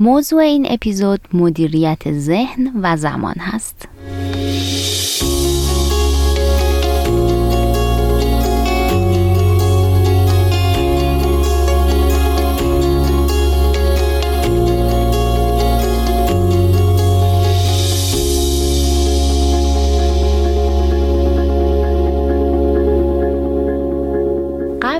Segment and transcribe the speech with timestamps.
[0.00, 3.88] موضوع این اپیزود مدیریت ذهن و زمان هست.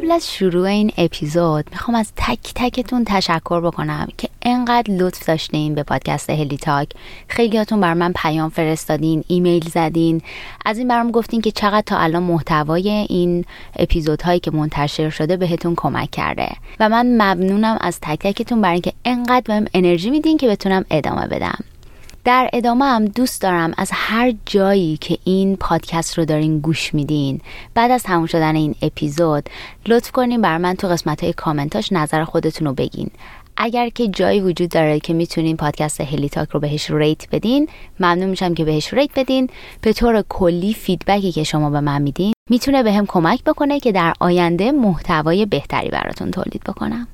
[0.06, 5.74] قبل از شروع این اپیزود می‌خوام از تک تکتون تشکر بکنم که انقدر لطف داشتین
[5.74, 6.88] به پادکست هلی تاک.
[7.28, 10.22] خیلیاتون بر من پیام فرستادین ایمیل زدین.
[10.64, 13.44] از این برام گفتین که چقدر تا الان محتوای این
[13.76, 16.48] اپیزودهایی که منتشر شده بهتون کمک کرده.
[16.80, 21.26] و من ممنونم از تک تکتون برای اینکه انقدر بهم انرژی میدین که بتونم ادامه
[21.26, 21.58] بدم.
[22.26, 27.40] در ادامه هم دوست دارم از هر جایی که این پادکست رو دارین گوش میدین
[27.74, 29.48] بعد از تموم شدن این اپیزود
[29.86, 33.10] لطف کنین برای من تو قسمت های کامنتاش نظر خودتون رو بگین.
[33.56, 37.68] اگر که جایی وجود داره که می‌تونین پادکست هلی تاک رو بهش rate بدین
[38.00, 39.48] ممنون میشم که بهش rate بدین.
[39.80, 43.92] به طور کلی feedback ی که شما به من میدین می‌تونه بهم کمک بکنه که
[43.92, 47.08] در آینده محتوای بهتری براتون تولید بکنم.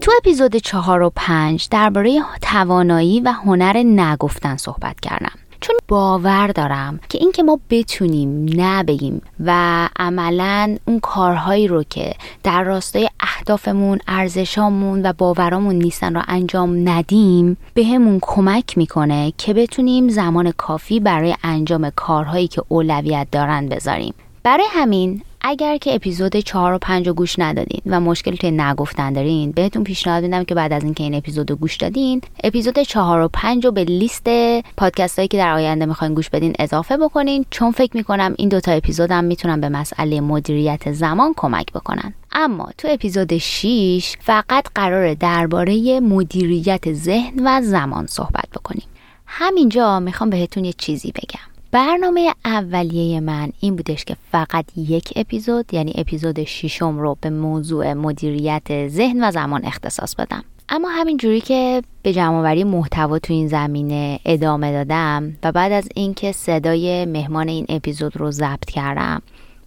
[0.00, 5.32] تو اپیزود چهار و پنج درباره توانایی و هنر نگفتن صحبت کردم.
[5.60, 12.62] چون باور دارم که اینکه ما بتونیم نبگیم و عملا اون کارهایی رو که در
[12.62, 20.08] راستای اهدافمون ارزشامون و باورامون نیستن رو انجام ندیم به همون کمک می‌کنه که بتونیم
[20.08, 24.14] زمان کافی برای انجام کارهایی که اولویت دارن بذاریم.
[24.42, 29.12] برای همین اگر که اپیزود 4 و 5 رو گوش ندادین و مشکل توی نگفتن
[29.12, 33.20] دارین بهتون پیشنهاد میدم که بعد از اینکه این اپیزود رو گوش دادین اپیزود 4
[33.20, 34.28] و 5 رو به لیست
[34.76, 38.72] پادکست هایی که در آینده می‌خواین گوش بدین اضافه بکنین چون فکر می‌کنم این دوتا
[38.72, 42.14] اپیزودم می‌تونن به مسئله مدیریت زمان کمک بکنن.
[42.32, 48.86] اما تو اپیزود 6 فقط قرار درباره مدیریت ذهن و زمان صحبت بکنیم.
[49.26, 51.55] همینجا می‌خوام بهتون یه چیزی بگم.
[51.76, 57.92] برنامه اولیه من این بودش که فقط یک اپیزود یعنی اپیزود ششم رو به موضوع
[57.92, 60.44] مدیریت ذهن و زمان اختصاص بدم.
[60.68, 65.88] اما همین جوری که به جمعآوری محتوا تو این زمینه ادامه دادم و بعد از
[65.94, 69.22] اینکه صدای مهمان این اپیزود رو ضبط کردم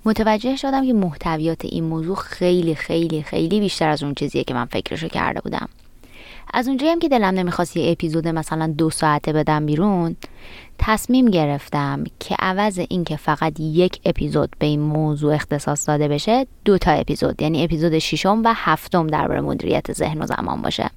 [0.06, 4.66] متوجه شدم که محتویات این موضوع خیلی خیلی خیلی بیشتر از اون چیزیه که من
[4.66, 5.70] فکرشو کرده بودم.
[6.54, 10.16] از اونجایی هم که دلم نمی‌خواست یه اپیزود مثلا دو ساعته بدم بیرون
[10.80, 16.78] تصمیم گرفتم که عوض اینکه فقط یک اپیزود به این موضوع اختصاص داده بشه دو
[16.78, 20.90] تا اپیزود یعنی اپیزود ششم و هفتم درباره مدیریت ذهن و زمان باشه.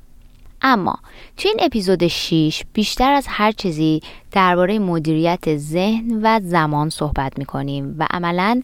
[0.62, 0.98] اما
[1.36, 4.00] توی این اپیزود 6 بیشتر از هر چیزی
[4.32, 8.62] درباره مدیریت ذهن و زمان صحبت می‌کنیم و عملا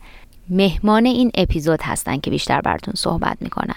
[0.51, 3.75] مهمان این اپیزود هستن که بیشتر براتون صحبت می‌کنن.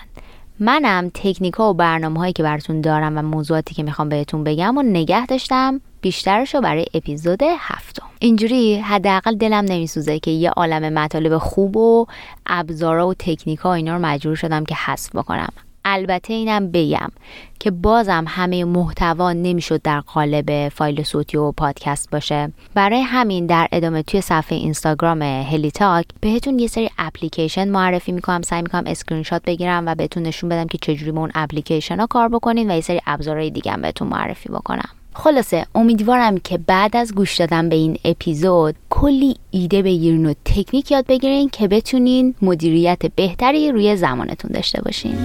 [0.63, 4.77] منم تکنیک ها و برنامه هایی که براتون دارم و موضوعاتی که می‌خوام بهتون بگم
[4.77, 8.05] و نگه داشتم بیشترش رو برای اپیزود هفتم.
[8.19, 12.05] اینجوری حداقل دلم نمیسوزه که یه عالم مطالب خوب و
[12.45, 15.53] ابزارا و تکنیک ها اینا رو مجبور شدم که حذف بکنم.
[15.85, 17.09] البته اینم بگم
[17.61, 22.51] که بازم همه محتوا نمی‌شد در قالب فایل صوتی و پادکست باشه.
[22.73, 28.41] برای همین در ادامه توی صفحه اینستاگرام هلی تاک بهتون یه سری اپلیکیشن معرفی می‌کنم.
[28.41, 32.07] سعی می‌کنم اسکرین شات بگیرم و بهتون نشون بدم که چجوری با اون اپلیکیشن ها
[32.07, 34.89] کار بکنین و یه سری ابزارهای دیگه هم بهتون معرفی بکنم.
[35.13, 40.91] خلاصه امیدوارم که بعد از گوش دادن به این اپیزود کلی ایده بگیرین و تکنیک
[40.91, 45.15] یاد بگیرین که بتونین مدیریت بهتری روی زمانتون داشته باشین.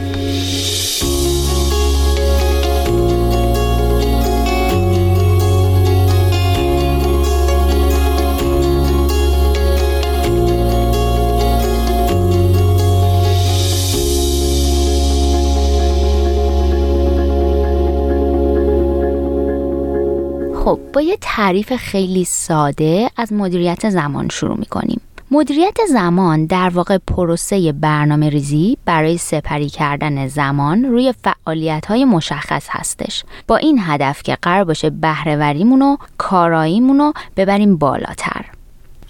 [20.66, 25.00] خب با یه تعریف خیلی ساده از مدیریت زمان شروع می‌کنیم.
[25.30, 32.66] مدیریت زمان در واقع پروسه برنامه ریزی برای سپری کردن زمان روی فعالیت های مشخص
[32.70, 33.24] هستش.
[33.48, 38.44] با این هدف که قرار باشه بهرهوریمون و کاراییمون رو ببریم بالاتر.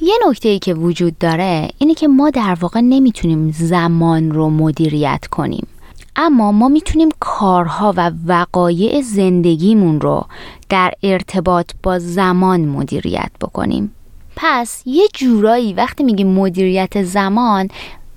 [0.00, 5.26] یه نکته ای که وجود داره اینه که ما در واقع نمی‌تونیم زمان رو مدیریت
[5.26, 5.66] کنیم.
[6.16, 10.26] اما ما می‌تونیم کارها و وقایع زندگیمون رو
[10.68, 13.92] در ارتباط با زمان مدیریت بکنیم.
[14.36, 17.68] پس یه جورایی وقتی میگیم مدیریت زمان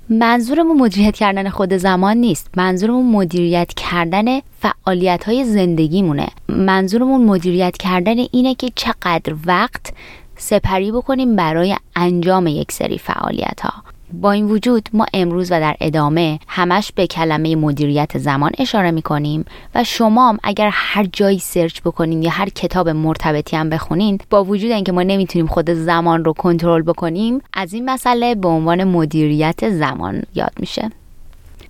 [0.08, 2.50] منظورمون مدیریت کردن خود زمان نیست.
[2.56, 6.28] منظورمون مدیریت کردن فعالیت های زندگیمونه.
[6.48, 9.92] منظورمون مدیریت کردن اینه که چقدر وقت
[10.36, 13.72] سپری بکنیم برای انجام یک سری فعالیت ها
[14.12, 19.02] با این وجود ما امروز و در ادامه همش به کلمه مدیریت زمان اشاره می
[19.02, 24.44] کنیم و شما اگر هر جایی سرچ بکنین یا هر کتاب مرتبطی هم بخونین با
[24.44, 29.70] وجود اینکه ما نمی‌تونیم خود زمان رو کنترل بکنیم از این مسئله به عنوان مدیریت
[29.70, 30.90] زمان یاد میشه.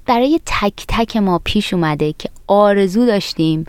[0.07, 3.65] برای تک تک ما پیش اومده که آرزو داشتیم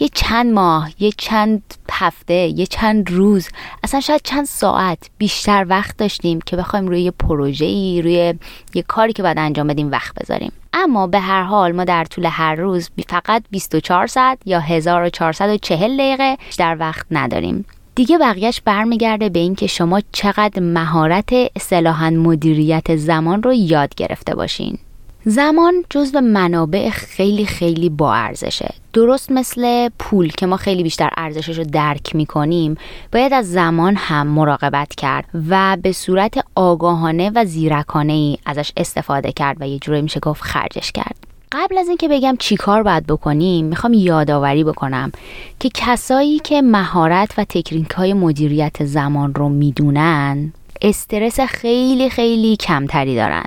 [0.00, 1.62] یه چند ماه یه چند
[1.92, 3.48] هفته یه چند روز
[3.82, 8.34] اصلا شاید چند ساعت بیشتر وقت داشتیم که بخوایم روی یه پروژه ای روی
[8.74, 10.52] یه کاری که باید انجام بدیم وقت بذاریم.
[10.72, 16.36] اما به هر حال ما در طول هر روز فقط 24 ساعت یا 1440 دقیقه
[16.58, 17.64] در وقت نداریم.
[17.94, 24.78] دیگه بقیهش برمیگرده به اینکه شما چقدر مهارت اصطلاحا مدیریت زمان رو یاد گرفته باشین.
[25.28, 28.74] زمان جزو منابع خیلی خیلی با ارزشه.
[28.92, 32.76] درست مثل پول که ما خیلی بیشتر ارزشش رو درک می‌کنیم
[33.12, 39.32] باید از زمان هم مراقبت کرد و به صورت آگاهانه و زیرکانه ای ازش استفاده
[39.32, 41.16] کرد و یه جوری میشه گفت خرجش کرد.
[41.52, 45.12] قبل از اینکه بگم چی کار باید بکنیم می‌خوام یادآوری بکنم
[45.60, 50.52] که کسایی که مهارت و تکنیک های مدیریت زمان رو می‌دونن
[50.82, 53.46] استرس خیلی خیلی کمتری دارن.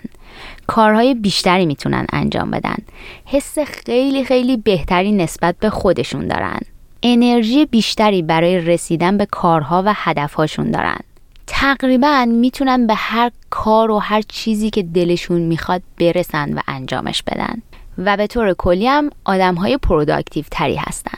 [0.70, 2.78] کارهای بیشتری می‌تونن انجام بدن.
[3.26, 6.60] حس خیلی خیلی بهتری نسبت به خودشون دارن.
[7.04, 11.00] انرژی بیشتری برای رسیدن به کارها و هدفهاشون دارن.
[11.48, 17.62] تقریبا می‌تونن به هر کار و هر چیزی که دلشون می‌خواد برسن و انجامش بدن.
[17.98, 21.18] و به طور کلی هم آدم های productive تری هستن.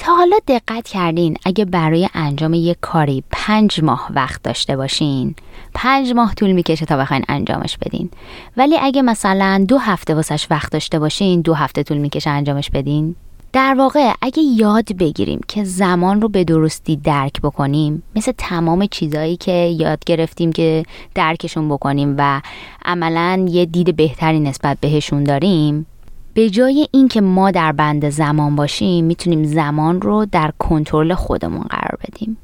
[0.00, 5.34] تا حالا دقت کردین اگه برای انجام یک کاری پنج ماه وقت داشته باشین
[5.74, 8.10] پنج ماه طول می‌کشه تا بخواین انجامش بدین.
[8.56, 13.14] ولی اگه مثلا دو هفته واسش وقت داشته باشین دو هفته طول می‌کشه انجامش بدین.
[13.52, 19.36] در واقع اگه یاد بگیریم که زمان رو به درستی درک بکنیم مثل تمام چیزهایی
[19.36, 22.40] که یاد گرفتیم که درکشون بکنیم و
[22.84, 25.86] عملا یه دید بهتری نسبت بهشون داریم
[26.34, 31.98] به جای اینکه ما در بند زمان باشیم می‌تونیم زمان رو در کنترل خودمون قرار
[32.04, 32.36] بدیم.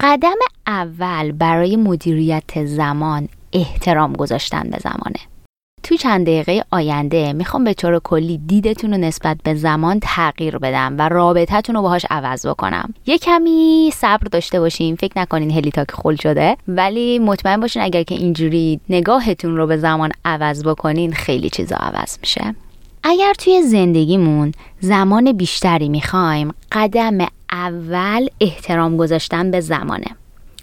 [0.00, 5.20] قدم اول برای مدیریت زمان احترام گذاشتن به زمانه.
[5.82, 10.94] توی چند دقیقه آینده می‌خوام به طور کلی دیدتون رو نسبت به زمان تغییر بدم
[10.98, 12.94] و رابطتون رو باهاش عوض بکنم.
[13.06, 18.14] یه کمی صبر داشته باشین فکر نکنین هلیتاک خل شده ولی مطمئن باشین اگر که
[18.14, 22.54] اینجوری نگاهتون رو به زمان عوض بکنین خیلی چیزا عوض میشه.
[23.04, 27.18] اگر توی زندگیمون زمان بیشتری می‌خوایم قدم
[27.52, 30.06] اول احترام گذاشتن به زمانه.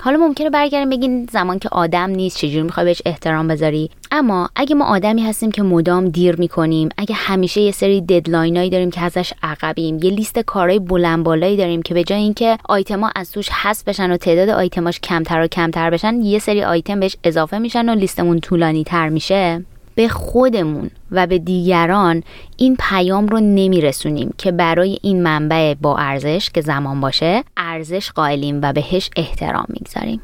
[0.02, 4.76] حالا ممکنه برگردیم بگین زمان که آدم نیست چجوری می‌خوای بهش احترام بذاری؟ اما اگه
[4.76, 9.34] ما آدمی هستیم که مدام دیر می‌کنیم اگه همیشه یه سری ددلاینایی داریم که ازش
[9.44, 13.84] عقبیم یه لیست کارهای بلند بالایی داریم که به جای اینکه آیتما از توش حذف
[13.84, 17.96] بشن و تعداد آیتماش کمتر و کمتر بشن یه سری آیتم بهش اضافه میشن و
[17.96, 19.66] لیستمون طولانی تر میشه.
[20.00, 22.24] به خودمون و به دیگران
[22.58, 28.60] این پیام رو نمیرسونیم که برای این منبع با ارزش که زمان باشه ارزش قائلیم
[28.64, 30.22] و بهش احترام می‌گذاریم.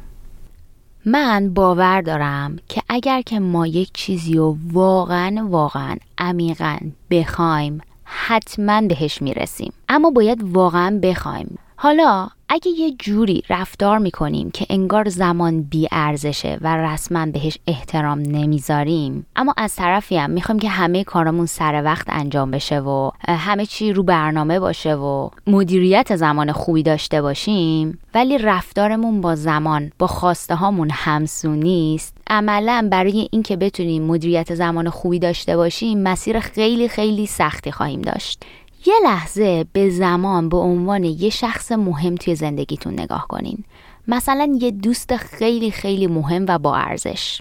[1.06, 6.78] من باور دارم که اگر که ما یک چیزی رو واقعا واقعا عمیقا
[7.10, 9.72] بخوایم حتما بهش می‌رسیم.
[9.88, 11.58] اما باید واقعا بخوایم.
[11.76, 18.18] حالا اگه یه جوری رفتار می‌کنیم که انگار زمان بی ارزشه و رسما بهش احترام
[18.18, 23.66] نمی‌ذاریم اما از طرفی هم می‌خوایم که همه کارامون سر وقت انجام بشه و همه
[23.66, 30.06] چی رو برنامه باشه و مدیریت زمان خوبی داشته باشیم ولی رفتارمون با زمان با
[30.06, 32.16] خواسته هامون همسو نیست.
[32.30, 38.44] عملا برای اینکه بتونیم مدیریت زمان خوبی داشته باشیم مسیر خیلی خیلی سختی خواهیم داشت.
[38.86, 43.64] یه لحظه به زمان به عنوان یه شخص مهم توی زندگیتون نگاه کنین.
[44.08, 47.40] مثلا یه دوست خیلی خیلی مهم و با ارزش.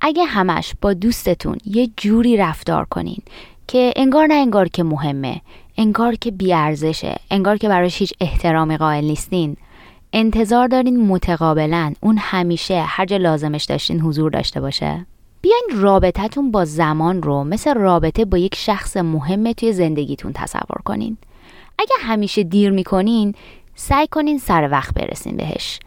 [0.00, 3.22] اگه همش با دوستتون یه جوری رفتار کنین
[3.68, 5.40] که انگار نه انگار که مهمه
[5.76, 9.56] انگار که بیارزشه انگار که براش هیچ احترامی قائل نیستین.
[10.12, 15.06] انتظار دارین متقابلا اون همیشه هر جا لازمش داشتین حضور داشته باشه.
[15.42, 21.16] بیاین رابطتون با زمان رو مثل رابطه با یک شخص مهمه توی زندگیتون تصور کنین.
[21.78, 23.34] اگه همیشه دیر می‌کنین
[23.74, 25.80] سعی کنین سر وقت برسین بهش.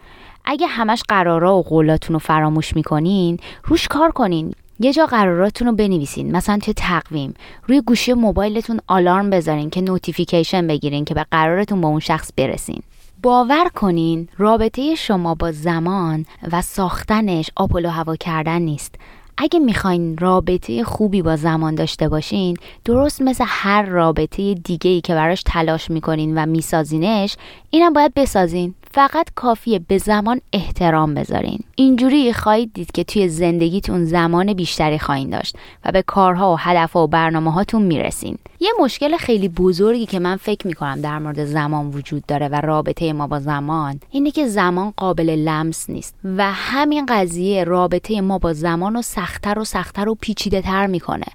[0.46, 4.54] اگه همش قرارا و قولاتون رو فراموش می‌کنین روش کار کنین.
[4.80, 7.34] یه جا قراراتون رو بنویسین مثلا توی تقویم.
[7.68, 12.82] روی گوشی موبایلتون آلارم بذارین که notification بگیرین که به قرارتون با اون شخص برسین.
[13.24, 18.96] باور کنین رابطه شما با زمان و ساختنش آپولو هوا کردن نیست.
[19.38, 25.14] اگه می‌خواین رابطه خوبی با زمان داشته باشین درست مثل هر رابطه دیگه ای که
[25.14, 27.38] براش تلاش می‌کنین و میسازینش
[27.70, 28.76] اینم باید بسازین.
[28.96, 31.60] فقط کافیه به زمان احترام بذارین.
[31.76, 37.04] اینجوری خواهید دید که توی زندگیتون زمان بیشتری خواهید داشت و به کارها و هدفها
[37.04, 38.38] و برنامه هاتون می‌رسین.
[38.60, 43.14] یه مشکل خیلی بزرگی که من فکر می‌کنم در مورد زمان وجود داره و رابطه
[43.14, 48.54] ما با زمان اینه که زمان قابل لمس نیست و همین قضیه رابطه ما با
[48.54, 51.28] زمان رو سختتر و سختتر و پیچیده تر می‌کنه.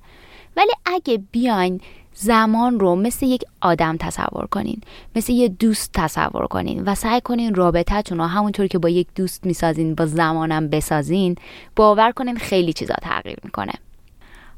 [0.57, 1.81] ولی اگه بیاین
[2.23, 4.81] زمان رو مثل یک آدم تصور کنین
[5.17, 9.47] مثل یه دوست تصور کنین و سعی کنین رابطتون رو همونطور که با یک دوست
[9.47, 11.37] می‌سازین با زمانم بسازین
[11.77, 13.73] باور کنین خیلی چیزا تغییر می‌کنه.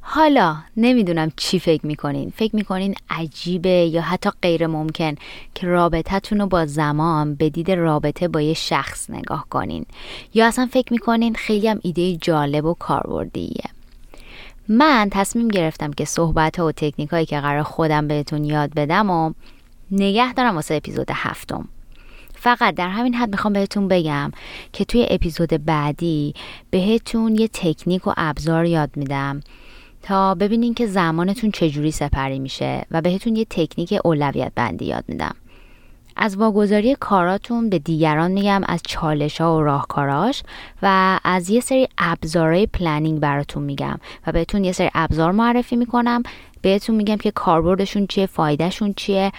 [0.01, 2.33] حالا نمی‌دونم چی فکر می‌کنین.
[2.37, 5.15] فکر می‌کنین عجیبه یا حتی غیر ممکن
[5.55, 9.87] که رابطتون رو با زمان به دید رابطه با یه شخص نگاه کنین.
[10.35, 13.65] یا اصلا فکر می‌کنین خیلی هم ایده جالب و کاربردیه.
[14.69, 19.11] من تصمیم گرفتم که صحبت ها و تکنیک هایی که قرار خودم بهتون یاد بدم
[19.11, 19.33] و
[19.91, 21.69] نگه دارم واسه اپیزود هفتم.
[22.35, 24.31] فقط در همین حد می‌خوام بهتون بگم
[24.73, 26.35] که توی اپیزود بعدی
[26.71, 29.41] بهتون یه تکنیک و ابزار یاد میدم
[30.03, 35.35] تا ببینین که زمانتون چجوری سپری میشه و بهتون یه تکنیک اولویت بندی یاد میدم.
[36.17, 40.43] از واگذاری کاراتون به دیگران میگم از چالش ها و راهکاراش
[40.83, 46.23] و از یه سری ابزارهای پلنینگ براتون میگم و بهتون یه سری ابزار معرفی می‌کنم.
[46.63, 49.33] بهتون میگم که کاربردشون چیه فایدهشون چیه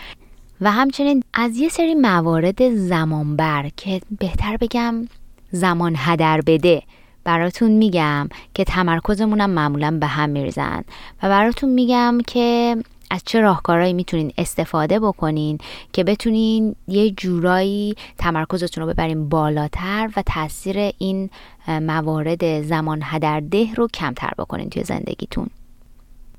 [0.61, 5.07] و همچنین از یه سری موارد زمانبر که بهتر بگم
[5.51, 6.81] زمان هدر بده
[7.23, 10.83] براتون میگم که تمرکزمونم معمولا به هم میریزن
[11.23, 12.77] و براتون میگم که
[13.13, 15.57] از چه راهکارهایی می‌تونین استفاده بکنین
[15.93, 21.29] که بتونین یه جورایی تمرکزتون رو ببرین بالاتر و تاثیر این
[21.67, 25.47] موارد زمان هدرده رو کمتر بکنین توی زندگیتون؟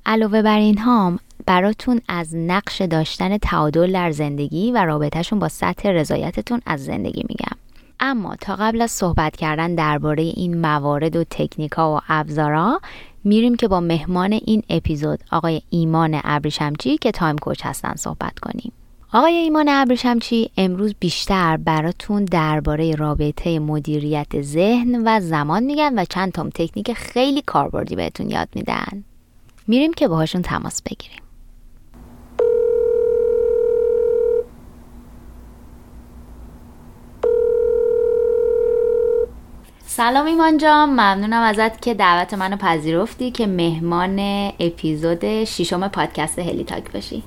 [0.07, 5.89] علاوه بر این هم براتون از نقش داشتن تعادل در زندگی و رابطهشون با سطح
[5.89, 7.57] رضایتتون از زندگی میگم.
[8.01, 12.81] اما تا قبل از صحبت کردن درباره این موارد و تکنیکا و ابزارا
[13.25, 18.73] میریم که با مهمان این اپیزود آقای ایمان ابریشمچی که تایم کوچ هستن صحبت کنیم.
[19.13, 26.33] آقای ایمان ابریشمچی امروز بیشتر براتون درباره رابطه مدیریت ذهن و زمان میگن و چند
[26.33, 29.05] تام تکنیک خیلی کاربردی بهتون یاد میدن.
[29.67, 31.24] میریم که باهاشون تماس بگیریم.
[39.97, 40.89] سلام ایمان جان.
[40.89, 44.19] ممنونم ازت که دعوت منو پذیرفتی که مهمان
[44.61, 47.23] اپیزود ششم پادکست هلی تاک باشی.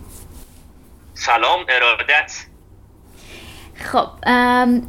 [1.14, 2.32] سلام ارادت.
[3.76, 4.08] خب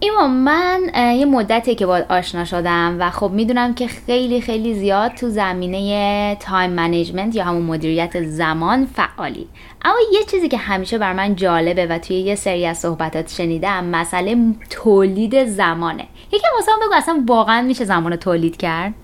[0.01, 5.15] ایمان من یه مدتی که باهات آشنا شدم و خب می‌دونم که خیلی خیلی زیاد
[5.15, 9.49] تو زمینه time management یا همون مدیریت زمان فعالی.
[9.85, 13.85] اما یه چیزی که همیشه بر من جالبه و توی یه سری از صحبتات شنیدم
[13.85, 14.37] مسئله
[14.71, 16.09] تولید زمانه.
[16.33, 18.95] یکی واسه بگو اصلا واقعا میشه زمان تولید کرد؟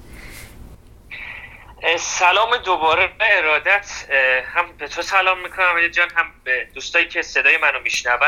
[1.99, 4.07] سلام دوباره به ارادت
[4.55, 8.19] هم به تو سلام می‌کنم جان هم به دوستایی که صدای منو میشنون.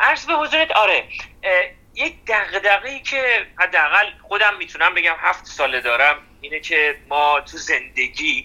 [0.00, 1.04] عرض به حضورت آره
[1.94, 8.44] یک دقدقی که حداقل خودم می‌تونم بگم هفت ساله دارم اینه که ما تو زندگی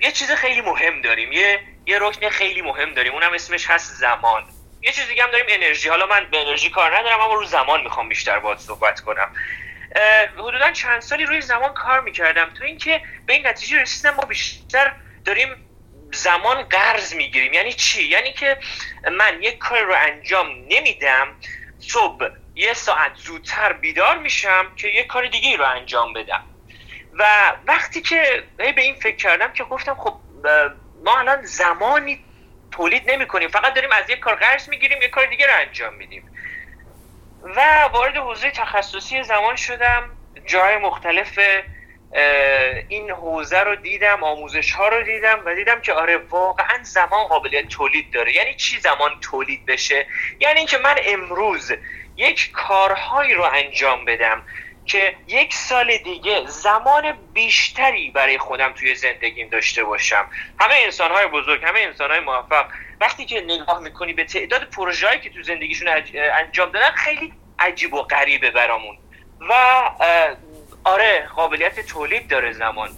[0.00, 1.32] یه چیز خیلی مهم داریم.
[1.32, 3.12] یه یه رکن خیلی مهم داریم.
[3.12, 4.44] اونم اسمش هست زمان.
[4.82, 5.88] یه چیز دیگه هم داریم انرژی.
[5.88, 9.30] حالا من به انرژی کار ندارم اما رو زمان می‌خوام بیشتر باهات صحبت کنم.
[10.38, 12.50] حدودا چند سالی روی زمان کار می‌کردم.
[12.50, 14.92] تو اینکه به این نتیجه رسیدم ما بیشتر
[15.24, 15.48] داریم
[16.12, 17.52] زمان قرض می‌گیریم.
[17.52, 18.58] یعنی چی؟ یعنی که
[19.12, 21.36] من یک کار رو انجام نمیدم
[21.78, 26.55] صبح یه ساعت زودتر بیدار میشم که یه کار دیگه رو انجام بدم.
[27.18, 30.14] و وقتی که به این فکر کردم که گفتم خب
[31.04, 32.24] ما الان زمانی
[32.70, 33.48] تولید نمی کنیم.
[33.48, 36.22] فقط داریم از یک کار قرض می‌گیریم یک کار دیگه رو انجام میدیم
[37.42, 40.10] و وارد حوزه تخصصی زمان شدم.
[40.46, 41.38] جای مختلف
[42.88, 47.68] این حوزه رو دیدم آموزش ها رو دیدم و دیدم که آره واقعا زمان قابلیت
[47.68, 48.36] تولید داره.
[48.36, 50.06] یعنی چی زمان تولید بشه؟
[50.40, 51.72] یعنی اینکه من امروز
[52.16, 54.42] یک کارهایی رو انجام بدم.
[54.86, 60.30] که یک سال دیگه زمان بیشتری برای خودم توی زندگیم داشته باشم.
[60.60, 62.66] همه انسان های بزرگ همه انسان های موفق.
[63.00, 68.02] وقتی که نگاه می‌کنی به تعداد پروژه‌ای که تو زندگیشون انجام دادن خیلی عجیب و
[68.02, 68.98] غریبه برامون.
[69.40, 69.54] و
[70.84, 72.90] آره قابلیت تولید داره زمان.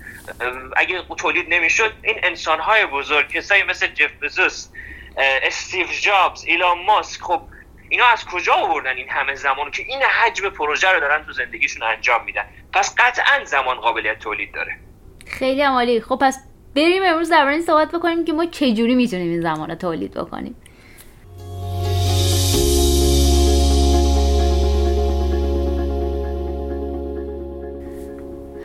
[0.76, 4.68] اگه تولید نمی‌شد این انسان های بزرگ کسایی مثل جف بزوس
[5.16, 7.42] استیو جابز ایلان ماسک خب
[7.88, 11.82] اینا از کجا آوردن این همه زمان که این حجم پروژه رو دارن تو زندگیشون
[11.82, 14.78] انجام میدن؟ پس قطعا زمان قابلیت تولید داره.
[15.26, 16.00] خیلی عالی.
[16.00, 16.38] خب پس
[16.76, 20.56] بریم امروز در این صحبت بکنیم که ما چجوری می‌تونیم این زمان رو تولید بکنیم.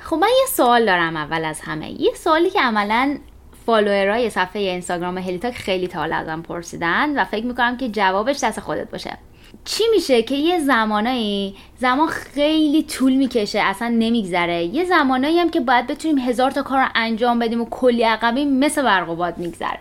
[0.01, 2.01] خب من یه سوال دارم اول از همه.
[2.01, 3.17] یه سوالی که عملا
[3.65, 8.91] فالوورای صفحه اینستاگرام هلیتاک خیلی تا ازم پرسیدن و فکر می‌کنم که جوابش دست خودت
[8.91, 9.17] باشه.
[9.65, 14.63] چی میشه که یه زمانایی زمان خیلی طول می‌کشه اصلا نمیگذره.
[14.63, 18.45] یه زمانایی هم که باید بتونیم هزار تا کار رو انجام بدیم و کلی عقبی
[18.45, 19.79] مثل برق و باد میگذره.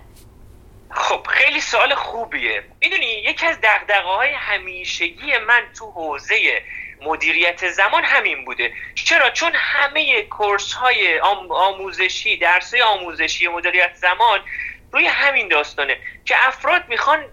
[0.90, 2.62] خب خیلی سوال خوبیه.
[2.80, 6.34] می‌دونی یکی از دقدقه های همیشگی من تو حوزه
[7.04, 8.72] مدیریت زمان همین بوده.
[8.94, 14.40] چرا؟ چون همه کورس های آموزشی درس آموزشی مدیریت زمان
[14.92, 17.24] روی همین داستانه که افراد می‌خوان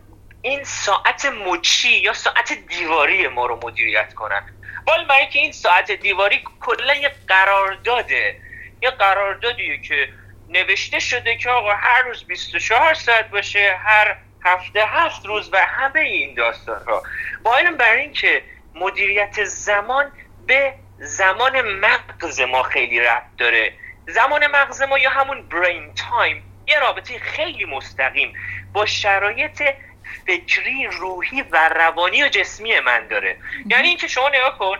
[0.41, 4.43] این ساعت مچی یا ساعت دیواری ما رو مدیریت کنن.
[4.87, 8.39] ولی برای که این ساعت دیواری کلا یه قرارداده.
[8.81, 10.09] یه قراردادیه که
[10.49, 15.99] نوشته شده که آقا هر روز 24 ساعت باشه هر هفته هفت روز و همه
[15.99, 17.03] این داستان ها
[17.43, 18.41] با این برای اینکه
[18.75, 20.11] مدیریت زمان
[20.47, 23.73] به زمان مغز ما خیلی ربط داره.
[24.07, 28.33] زمان مغز ما یا همون برین تایم یه رابطه خیلی مستقیم
[28.73, 29.63] با شرایط
[30.27, 33.37] فکری روحی و روانی و جسمی من داره.
[33.65, 34.77] یعنی اینکه شما نگاه کن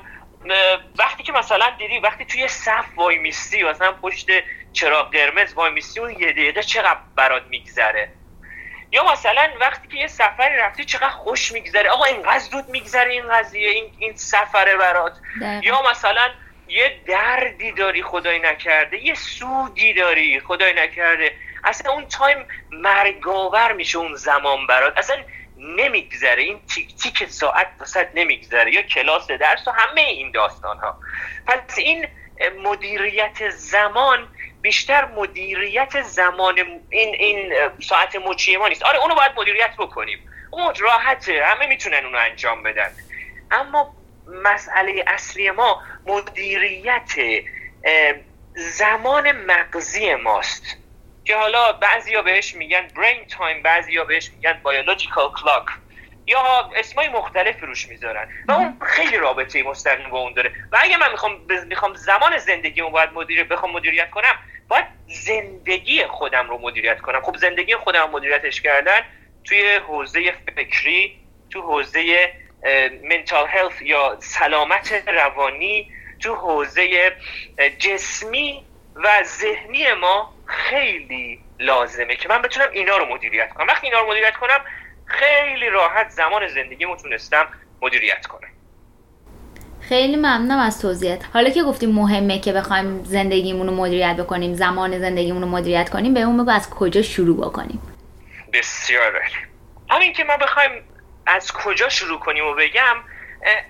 [0.98, 4.28] وقتی که مثلا دیدی وقتی توی صف وای میستی مثلا پشت
[4.74, 8.12] چراغ قرمز وای میستی اون یه دقیقه چقدر برات میگذره؟
[8.92, 11.90] یا مثلا وقتی که یه سفری رفتی چقدر خوش میگذره.
[11.90, 15.14] آقا اینقدر زود میگذره این قضیه این, این سفره برات.
[15.64, 16.30] یا مثلا
[16.68, 21.32] یه دردی داری خدای نکرده یه سودی داری خدای نکرده.
[21.64, 24.98] اصلا اون تایم مرگ‌آور میشه اون زمان برات.
[24.98, 25.18] اصلا
[25.58, 26.42] نمیگذره.
[26.42, 28.74] این تیک تیک ساعت وسط نمیگذره.
[28.74, 31.00] یا کلاس درس و همه این داستان ها
[31.48, 32.08] پس این
[32.64, 34.28] مدیریت زمان
[34.62, 36.58] بیشتر مدیریت زمان
[36.90, 38.84] این این ساعت مچی ما نیست.
[38.84, 40.20] آره اونو باید مدیریت بکنیم.
[40.52, 41.46] اون راحته.
[41.46, 42.90] همه می‌تونن اونو انجام بدن.
[43.52, 43.96] اما
[44.28, 47.12] مسئله اصلی ما مدیریت
[48.56, 50.78] زمان مغزی ماست.
[51.24, 55.66] که حالا بعضیا بهش میگن brain time بعضیا بهش میگن biological clock
[56.30, 58.28] یا اسمای مختلف روش می‌ذارن.
[58.48, 60.52] و اون خیلی رابطه مستقیم با اون داره.
[60.72, 66.50] و اگه من می‌خوام می‌خوام زمان زندگیمو باید مدیر بخوام مدیریت کنم باید زندگی خودم
[66.50, 67.22] رو مدیریت کنم.
[67.22, 69.00] خب زندگی خودم رو مدیریتش کردن
[69.44, 71.16] توی حوزه فکری
[71.52, 72.34] تو حوزه
[73.04, 77.16] منتال هلت یا سلامت روانی تو حوزه
[77.80, 78.66] جسمی
[78.96, 83.68] و ذهنی ما خیلی لازمه که من بتونم اینا رو مدیریت کنم.
[83.68, 84.60] وقتی اینا رو مدیریت کنم
[85.10, 87.48] خیلی راحت زمان زندگیمو تونستم
[87.82, 88.50] مدیریت کنم.
[89.82, 91.26] خیلی ممنونم از توضیحت.
[91.34, 96.14] حالا که گفتیم مهمه که بخوایم زندگیمون رو مدیریت بکنیم زمان زندگیمون رو مدیریت کنیم
[96.14, 97.82] به اون بگو از کجا شروع بکنیم.
[98.54, 99.22] بسیار
[99.90, 100.72] همین که ما بخوایم
[101.26, 102.96] از کجا شروع کنیم و بگم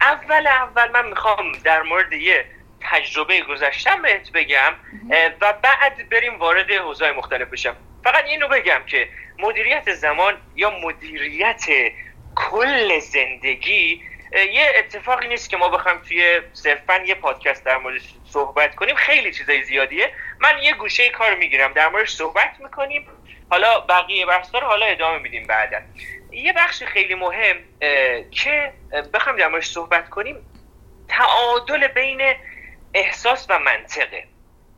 [0.02, 2.46] اول اول من می‌خوام در مورد یه
[2.82, 4.74] تجربه گذشتم بهت بگم
[5.42, 7.76] و بعد بریم وارد حوزه مختلف بشم.
[8.04, 11.66] فقط اینو بگم که مدیریت زمان یا مدیریت
[12.36, 14.04] کل زندگی
[14.54, 18.96] یه اتفاقی نیست که ما بخوایم توی صرفا یه پادکست در موردش صحبت کنیم.
[18.96, 20.12] خیلی چیزای زیادیه.
[20.40, 23.08] من یه گوشه کار می‌گیرم در موردش صحبت می‌کنیم.
[23.52, 25.78] حالا بقیه بحثا رو حالا ادامه میدیم بعدا.
[26.32, 27.58] یه بخش خیلی مهم
[28.32, 28.74] که
[29.14, 30.36] بخوایم در موردش صحبت کنیم
[31.08, 32.36] تعادل بین
[32.94, 34.24] احساس و منطقه.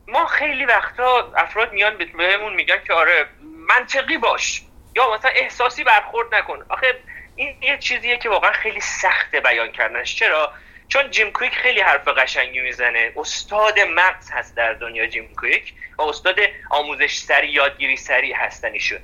[0.08, 4.62] ما خیلی وقتا افراد میان بهمون میگن که آره منطقی باش.
[4.96, 6.64] یا مثلا احساسی برخورد نکن.
[6.68, 6.98] آخه
[7.36, 10.14] این یه چیزیه که واقعا خیلی سخته بیان کردنش.
[10.14, 10.52] چرا؟
[10.88, 13.12] چون جیم کویک خیلی حرف قشنگی می‌زنه.
[13.16, 16.36] استاد مغز هست در دنیا جیم کویک و استاد
[16.70, 18.98] آموزش سری یادگیری سری هستن ایشون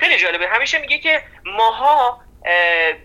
[0.00, 0.48] خیلی جالبه.
[0.48, 2.20] همیشه میگه که ماها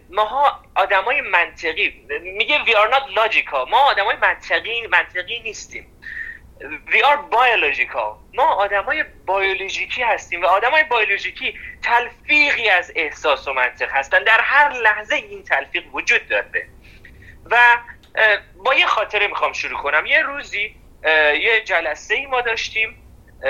[0.10, 3.70] ماها آدمای منطقی میگه we are not logical.
[3.70, 6.02] ما آدمای منطقی منطقی نیستیم.
[6.88, 8.34] We are biological.
[8.34, 14.24] ما آدمای بیولوژیکی هستیم و آدمای بیولوژیکی تلفیقی از احساس و منطق هستن.
[14.24, 16.68] در هر لحظه این تلفیق وجود داره.
[17.46, 17.78] و
[18.56, 20.06] با یه خاطره می‌خوام شروع کنم.
[20.06, 20.76] یه روزی
[21.42, 22.96] یه جلسه ای ما داشتیم.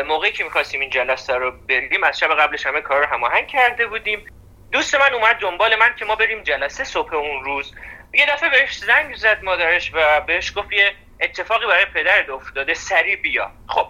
[0.07, 3.87] موقعی که می‌خواستیم این جلسه رو بریم از شب قبلش همه کار رو هماهنگ کرده
[3.87, 4.25] بودیم.
[4.71, 7.75] دوست من اومد دنبال من که ما بریم جلسه صبح اون روز.
[8.13, 13.15] یه دفعه بهش زنگ زد مادرش و بهش گفت یه اتفاقی برای پدرت افتاده سریع
[13.15, 13.51] بیا.
[13.67, 13.87] خب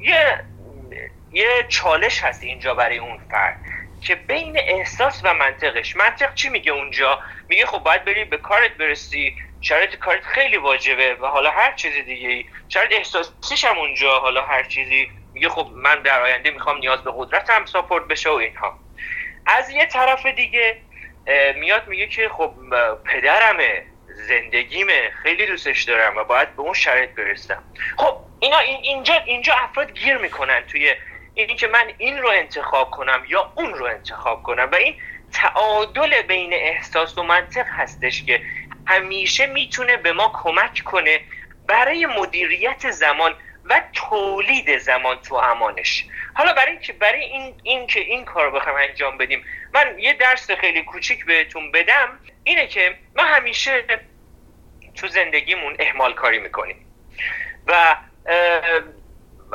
[0.00, 0.44] یه
[1.32, 3.56] یه چالش هست اینجا برای اون فرد
[4.00, 5.96] که بین احساس و منطقش.
[5.96, 11.14] منطق چی میگه اونجا؟ میگه خب باید بری به کارت برسی شرایط کارت خیلی واجبه
[11.14, 15.10] و حالا هر چیز دیگه ای شرایط احساسیش هم اونجا حالا هر چیزی.
[15.34, 18.81] میگه خب من در آینده می‌خوام نیاز به قدرتم ساپورت بشه و اینها.
[19.46, 20.76] از یه طرف دیگه
[21.56, 22.54] میاد میگه که خب
[23.04, 23.82] پدرمه
[24.28, 27.62] زندگیمه خیلی دوستش دارم و باید به اون شرایط برسم.
[27.96, 30.94] خب اینا اینجا اینجا افراد گیر می‌کنن توی
[31.34, 34.68] این که من این رو انتخاب کنم یا اون رو انتخاب کنم.
[34.72, 34.94] و این
[35.32, 38.40] تعادل بین احساس و منطق هستش که
[38.86, 41.20] همیشه می‌تونه به ما کمک کنه
[41.66, 43.34] برای مدیریت زمان
[43.72, 46.04] و تولید زمان تو امانش.
[46.34, 49.44] حالا برای اینکه برای این, این که این کار بخوام انجام بدیم.
[49.74, 52.20] من یه درس خیلی کوچیک بهتون بدم.
[52.44, 53.84] اینه که ما همیشه
[54.94, 56.86] تو زندگیمون اهمال کاری می‌کنیم.
[57.66, 57.96] و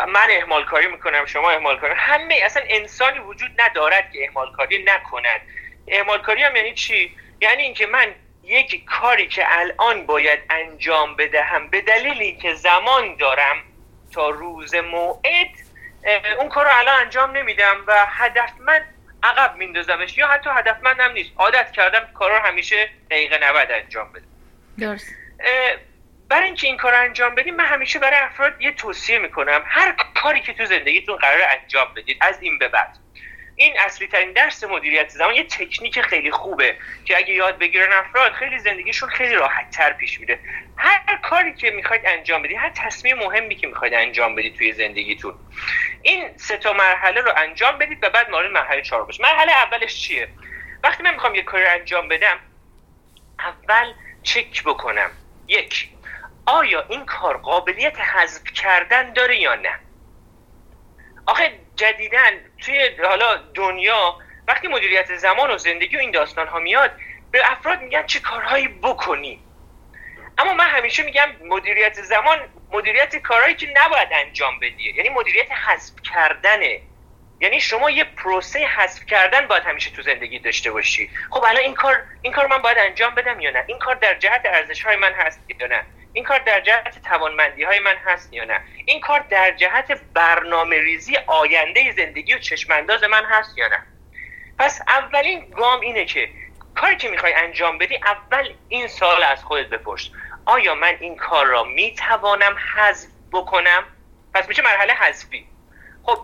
[0.07, 4.83] من اهمال کاری می‌کنم شما اهمال کاری همه اصلا انسانی وجود ندارد که اهمال کاری
[4.83, 5.41] نکند.
[5.87, 11.67] اهمال کاری هم یعنی چی؟ یعنی اینکه من یک کاری که الان باید انجام بدهم
[11.67, 13.63] به دلیلی که زمان دارم
[14.11, 15.49] تا روز موعد
[16.39, 18.85] اون کار رو الان انجام نمیدم و هدفمند
[19.23, 21.31] عقب میندازمش یا حتی هدفمندم نیست.
[21.37, 24.25] عادت کردم کارا رو همیشه دقیقه 90 انجام بدم.
[24.79, 25.13] درست.
[26.29, 29.63] برای اینکه این کار رو انجام بدیم من همیشه برای افراد یه توصیه می‌کنم.
[29.65, 32.97] هر کاری که تو زندگیتون قرار انجام بدید از این به بعد.
[33.59, 38.31] این اصلی ترین درس مدیریت زمان یه تکنیک خیلی خوبه که اگه یاد بگیرن افراد
[38.31, 40.39] خیلی زندگیشون خیلی راحت تر پیش میره.
[40.77, 45.33] هر کاری که می‌خواید انجام بدید هر تصمیم مهمی که می‌خواید انجام بدید توی زندگیتون
[46.01, 50.01] این سه تا مرحله رو انجام بدید و بعد مورد مرحله چهار باشه مرحله اولش
[50.01, 50.27] چیه؟
[50.83, 52.39] وقتی من می‌خوام یه کاری انجام بدم
[53.39, 53.93] اول
[54.23, 55.09] چک بکنم.
[55.47, 55.89] یک
[56.45, 59.79] آیا این کار قابلیت حذف کردن داره یا نه؟
[61.27, 66.91] آخه جدیدن توی حالا دنیا وقتی مدیریت زمان و زندگی و این داستان ها میاد
[67.31, 69.39] به افراد میگن چه کارهایی بکنی.
[70.37, 72.39] اما من همیشه میگم مدیریت زمان
[72.71, 74.93] مدیریت کارهایی که نباید انجام بدی.
[74.97, 76.81] یعنی مدیریت حذف کردنه
[77.39, 81.09] یعنی شما یه پروسه حذف کردن باید همیشه تو زندگی داشته باشی.
[81.29, 84.13] خب الان این کار این کار من باید انجام بدم یا نه؟ این کار در
[84.13, 85.83] جهت ارزش های من هست یا نه؟
[86.17, 90.81] این کار در جهت توانمندی های من هست یا نه؟ این کار در جهت برنامه
[90.81, 93.83] ریزی آینده زندگی و چشمانداز من هست یا نه؟
[94.59, 96.29] پس اولین گام اینه که
[96.75, 100.09] کاری که می‌خوای انجام بدی اول این سال از خودت بپرس.
[100.45, 103.83] آیا من این کار را می‌توانم حذف بکنم؟
[104.33, 105.47] پس میشه مرحله حذفی.
[106.03, 106.19] خب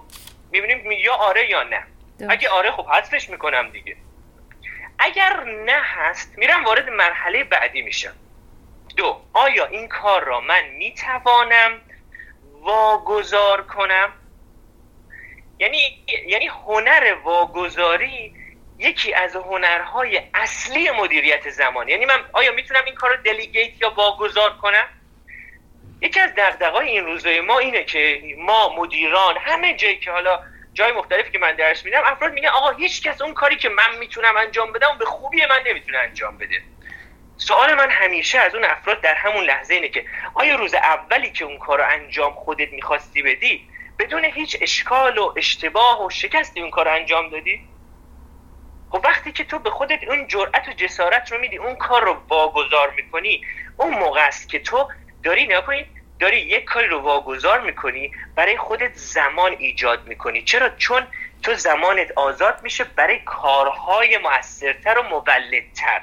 [0.52, 1.84] می‌بینیم یا آره یا نه.
[2.30, 3.96] اگه آره خب حذفش می‌کنم دیگه.
[5.00, 8.14] اگر نه هست میرم وارد مرحله بعدی میشم.
[8.96, 11.82] دو آیا این کار را من می‌توانم
[12.62, 14.14] واگذار کنم؟
[15.60, 18.36] یعنی یعنی هنر واگذاری
[18.78, 21.88] یکی از هنرهای اصلی مدیریت زمان.
[21.88, 24.86] یعنی من آیا می‌تونم این کار رو دلیگیت یا واگذار کنم؟
[26.02, 30.40] یکی از دغدغه‌های این روزهای ما اینه که ما مدیران همه جایی که حالا
[30.74, 33.98] جای مختلفی که من درس میدم افراد میگن آقا هیچ کس اون کاری که من
[34.00, 36.62] می‌تونم انجام بدم به خوبی من نمی‌تونه انجام بده.
[37.38, 41.46] سوال من همیشه از اون افراد در همون لحظه اینه که آیا روز اولی که
[41.46, 43.70] اون کار رو انجام خودت می‌خواستی بدی
[44.00, 47.68] بدون هیچ اشکال و اشتباه و شکستی اون کار انجام دادی؟
[48.90, 52.18] خب وقتی که تو به خودت اون جرأت و جسارت رو میدی اون کار رو
[52.28, 53.42] واگذار می‌کنی
[53.78, 54.88] اون موقع است که تو
[55.24, 55.86] داری نکنی
[56.20, 60.44] داری یک کاری رو واگذار می‌کنی برای خودت زمان ایجاد می‌کنی.
[60.44, 61.08] چرا؟ چون
[61.44, 66.02] تو زمانت آزاد میشه برای کارهای موثرتر و مولدتر.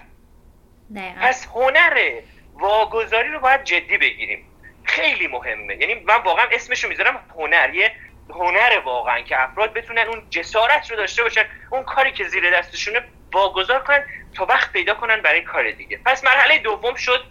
[1.22, 2.20] پس هنر
[2.54, 4.44] واگذاری رو باید جدی بگیریم.
[4.84, 5.76] خیلی مهمه.
[5.76, 7.74] یعنی من واقعا اسمش رو می‌ذارم هنر.
[7.74, 7.92] یه
[8.30, 13.04] هنر واقعا که افراد بتونن اون جسارت رو داشته باشن اون کاری که زیر دستشونه
[13.32, 16.00] واگذار کنن تا وقت پیدا کنن برای کار دیگه.
[16.04, 17.24] پس مرحله دوم شد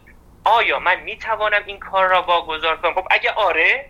[0.44, 3.86] آیا من می‌توانم این کار را واگذار کنم؟ خب اگه آره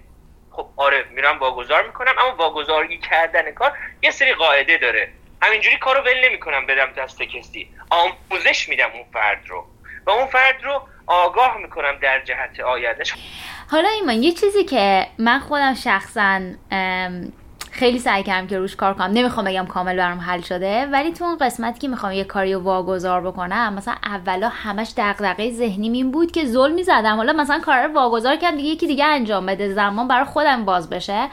[0.51, 5.18] خب آره میرم واگذار می‌کنم اما واگذاری کردن کار یه سری قاعده داره.
[5.41, 7.69] همینجوری کارو ول نمی‌کنم بدم دست کسی.
[7.89, 9.65] آموزش میدم اون فرد رو.
[10.05, 13.13] و اون فرد رو آگاه می‌کنم در جهت آیندهش.
[13.71, 16.41] حالا ایمان یه چیزی که من خودم شخصا
[17.71, 19.11] خیلی سعی کردم که روش کار کنم.
[19.13, 23.21] نمی‌خوام بگم کامل برام حل شده ولی تو اون قسمتی که می‌خوام یه کاری واگذار
[23.21, 27.93] بکنم مثلا اولا همش دغدغه ذهنی این بود که ظلمی زدم حالا مثلا کار رو
[27.93, 31.27] واگذار کردم دیگه یکی دیگه انجام بده زمان برای خودم باز بشه.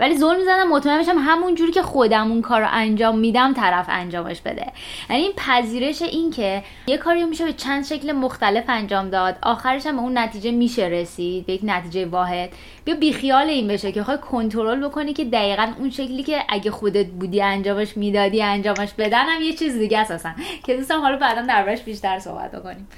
[0.00, 3.86] ولی زل می‌زنم مطمئن بشم همون جوری که خودم اون کار رو انجام میدم طرف
[3.88, 4.66] انجامش بده.
[5.10, 9.36] یعنی این پذیرش این که یه کاری میشه به چند شکل مختلف انجام داد.
[9.42, 12.50] آخرش هم به اون نتیجه میشه رسید به یک نتیجه واحد.
[12.84, 17.06] بیا بیخیال این بشه که خواهی کنترل بکنی که دقیقا اون شکلی که اگه خودت
[17.06, 20.30] بودی انجامش می‌دادی انجامش بدن هم یه چیز دیگه اساسا
[20.64, 22.88] که دوستم حالا بعدا دربارش بیشتر صحبت بکنیم.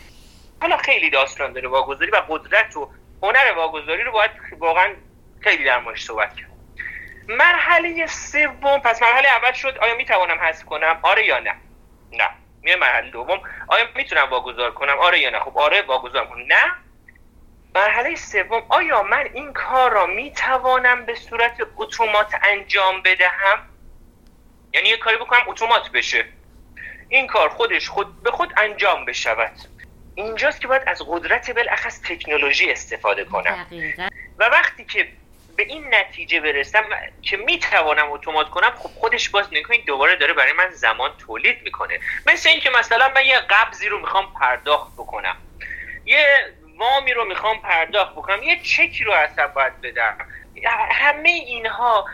[0.61, 2.89] حالا خیلی داستان داره واگذاری و قدرت و
[3.23, 4.87] هنر واگذاری رو باید واقعا
[5.41, 6.52] خیلی در موردش صحبت کرد.
[7.29, 11.55] مرحله سوم پس مرحله اول شد آیا می‌توانم حذف کنم؟ آره یا نه؟
[12.13, 12.29] نه.
[12.63, 13.41] میره مرحله دوم.
[13.67, 15.41] آیا می‌تونم واگذار کنم؟ آره یا نه.
[15.41, 16.43] خب آره واگذار کنم.
[16.49, 16.75] نه.
[17.75, 23.59] مرحله سوم آیا من این کار را می‌توانم به صورت اتومات انجام بدهم؟
[24.75, 26.25] یعنی یه کاری بکنم اتومات بشه.
[27.09, 29.53] این کار خودش خود به خود انجام بشود.
[30.15, 33.67] اینجاست که باید از قدرت بالاخص تکنولوژی استفاده کنم.
[34.39, 35.09] و وقتی که
[35.57, 36.85] به این نتیجه برسم
[37.23, 41.99] که می‌توانم اتومات کنم خب خودش باز نکنید دوباره داره برای من زمان تولید می‌کنه.
[42.27, 45.37] مثل اینکه مثلا من یه قبضی رو می‌خوام پرداخت بکنم.
[46.05, 46.27] یه
[46.77, 48.43] وامی رو می‌خوام پرداخت بکنم.
[48.43, 50.19] یه چکی رو اصلا باید بدم.
[50.91, 52.07] همه اینها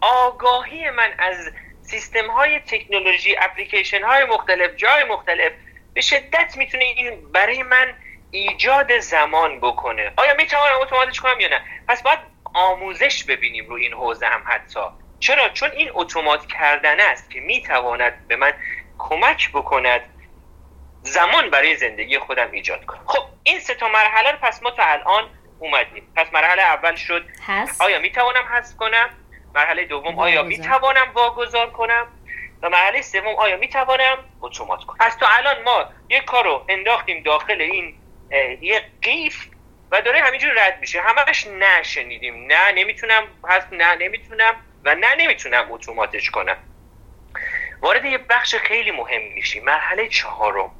[0.00, 5.52] آگاهی من از سیستم های تکنولوژی اپلیکیشن های مختلف جای مختلف
[5.94, 7.94] به شدت می‌تونه این برای من
[8.30, 10.12] ایجاد زمان بکنه.
[10.16, 12.18] آیا می‌توانم اتوماتش کنم یا نه؟ پس باید
[12.54, 14.80] آموزش ببینیم رو این حوزه هم حتی.
[15.20, 18.52] چرا؟ چون این اتومات کردن است که می‌تواند به من
[18.98, 20.00] کمک بکند
[21.02, 23.02] زمان برای زندگی خودم ایجاد کنم.
[23.06, 26.12] خب این سه تا مرحله رو پس ما تا الان اومدیم.
[26.16, 27.82] پس مرحله اول شد هست.
[27.82, 29.10] آیا می‌توانم حذف کنم؟
[29.54, 32.06] مرحله دوم آیا می‌توانم واگذار کنم؟
[32.62, 37.22] و مرحله سوم آیا می‌توانم اتومات کنم؟ پس تا الان ما یک کار رو انداختیم
[37.22, 37.94] داخل این
[38.60, 39.46] یه قیف
[39.90, 41.00] و داره همینجور رد میشه.
[41.00, 46.56] همش نه شنیدیم نه نمی‌تونم هست نه نمی‌تونم و نه نمی‌تونم اتوماتش کنم.
[47.82, 50.70] وارد یه بخش خیلی مهم میشی مرحله چهارم.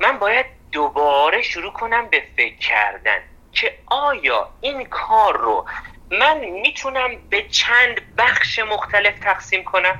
[0.00, 5.68] من باید دوباره شروع کنم به فکر کردن که آیا این کار رو
[6.10, 9.98] من می‌تونم به چند بخش مختلف تقسیم کنم؟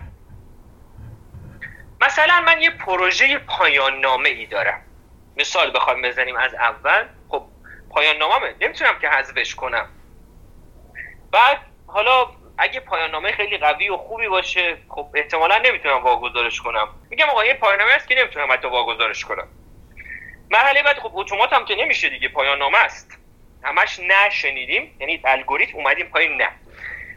[2.00, 4.82] مثلا من یه پروژه پایان نامه ای دارم.
[5.40, 7.04] مثال بخوایم بزنیم از اول.
[7.28, 7.42] خب
[7.90, 8.54] پایان نامه.
[8.60, 9.88] نمی‌تونم که حذفش کنم.
[11.32, 12.26] بعد حالا
[12.58, 16.88] اگه پایان نامه خیلی قوی و خوبی باشه خب احتمالا نمی‌تونم واگذارش کنم.
[17.10, 19.48] میگم آقا یه پایان نامه است که نمی‌تونم حتی واگذارش کنم.
[20.50, 23.18] مرحله بعد خب اتومات هم که نمیشه دیگه پایان نامه است.
[23.62, 26.48] همش نه شنیدیم یعنی الگوریتم اومدیم پایین نه.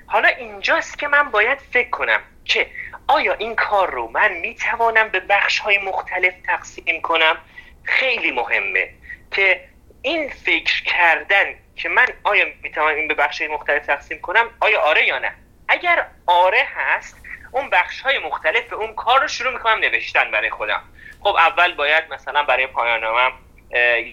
[0.08, 2.70] حالا اینجاست که من باید فکر کنم که
[3.08, 7.38] آیا این کار رو من می‌توانم به بخش های مختلف تقسیم کنم؟
[7.84, 8.90] خیلی مهمه
[9.32, 9.62] که
[10.02, 15.06] این فکر کردن که من آیا می‌توانم این به بخش مختلف تقسیم کنم آیا آره
[15.06, 15.32] یا نه؟
[15.68, 17.16] اگر آره هست
[17.52, 20.82] اون بخش های مختلف اون کار رو شروع می‌کنم نوشتن برای خودم.
[21.20, 23.32] خب اول باید مثلا برای پایانامم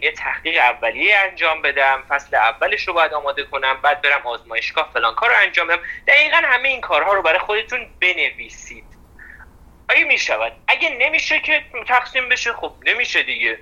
[0.03, 5.15] یه تحقیق اولیه انجام بدم فصل اولش رو باید آماده کنم بعد برم آزمایشگاه فلان
[5.15, 5.81] کار رو انجام بدم.
[6.07, 8.90] دقیقا همه این کارها رو برای خودتون بنویسید.
[9.91, 10.53] آیا می‌شود.
[10.69, 13.59] اگه نمیشه که تقسیم بشه خب نمیشه دیگه.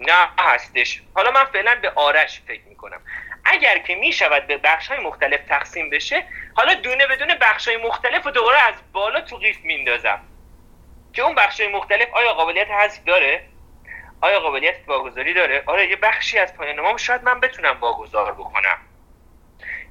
[0.00, 1.02] نه هستش.
[1.14, 3.00] حالا من فعلا به آرش فکر می‌کنم.
[3.44, 8.24] اگر که می‌شود به بخش های مختلف تقسیم بشه حالا دونه بدون بخش های مختلف
[8.24, 10.20] رو دوباره از بالا تو قیف میندازم.
[11.12, 13.44] که اون بخش های مختلف آیا قابلیت حذف داره؟
[14.20, 18.78] آیا قابلیت واگذاری داره؟ آره یه بخشی از پایان شاید من بتونم واگذار بکنم.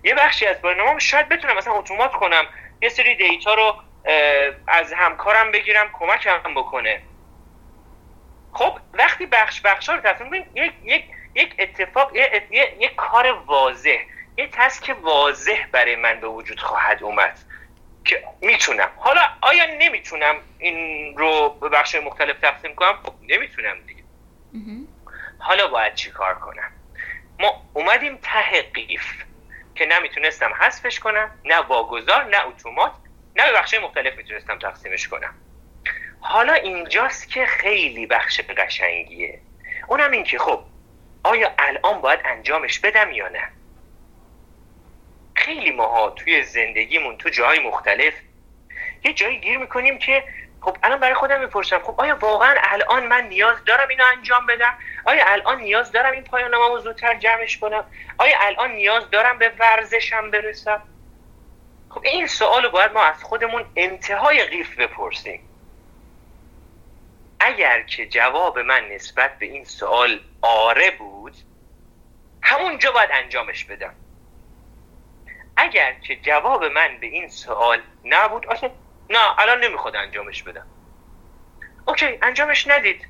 [0.03, 2.45] یه بخشی از پایان شاید بتونم مثلا اتومات کنم.
[2.81, 3.75] یه سری دیتا رو
[4.67, 7.01] از همکارم بگیرم کمکم بکنه.
[8.53, 12.43] خب وقتی بخش بخش ها رو تصمیم یک یک یک اتفاق یک,
[12.79, 13.99] یک کار واضح
[14.37, 17.39] یه تسک واضح برای من به وجود خواهد اومد
[18.05, 18.89] که می‌تونم.
[18.97, 24.03] حالا آیا نمی‌تونم این رو به بخش مختلف تقسیم کنم؟ خب نمی‌تونم دیگه.
[25.39, 26.71] حالا باید چی کار کنم؟
[27.39, 29.23] ما اومدیم ته قیف
[29.75, 33.00] که نمی‌تونستم حذفش کنم نه واگذار نه اتومات.
[33.35, 35.33] نه به بخش مختلف می‌تونستم تقسیمش کنم.
[36.19, 39.39] حالا اینجاست که خیلی بخش قشنگیه.
[39.87, 40.63] اونم این که خب
[41.23, 43.49] آیا الان باید انجامش بدم یا نه؟
[45.35, 48.13] خیلی ماها توی زندگیمون تو جای مختلف
[49.03, 50.23] یه جایی گیر می‌کنیم که
[50.61, 54.73] خب الان برای خودم می‌پرسم خب آیا واقعا الان من نیاز دارم اینو انجام بدم؟
[55.05, 57.83] آیا الان نیاز دارم این پایان زودتر جمعش کنم؟
[58.17, 60.81] آیا الان نیاز دارم به ورزشم برسم؟
[61.93, 65.49] خب این سوال باید ما از خودمون انتهای قیف بپرسیم.
[67.39, 71.35] اگر که جواب من نسبت به این سوال آره بود
[72.41, 73.95] همونجا باید انجامش بدم.
[75.57, 78.71] اگر که جواب من به این سوال نبود اصلا
[79.09, 80.67] نه الان نمی‌خواد انجامش بدم.
[81.87, 83.07] اوکی انجامش ندید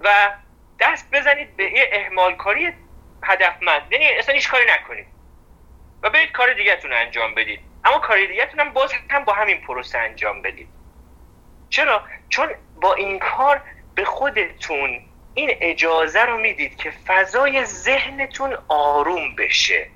[0.00, 0.32] و
[0.80, 2.72] دست بزنید به یه اهمال کاری
[3.22, 3.92] هدفمند.
[3.92, 5.06] یعنی اصلا هیچ کاری نکنید
[6.02, 7.67] و برید کار دیگهتون انجام بدید.
[7.88, 10.68] اما کار دیگهتون هم باز هم با همین پروسه انجام بدید.
[11.70, 13.62] چرا؟ چون با این کار
[13.94, 15.00] به خودتون
[15.34, 19.86] این اجازه رو می‌دید که فضای ذهنتون آروم بشه.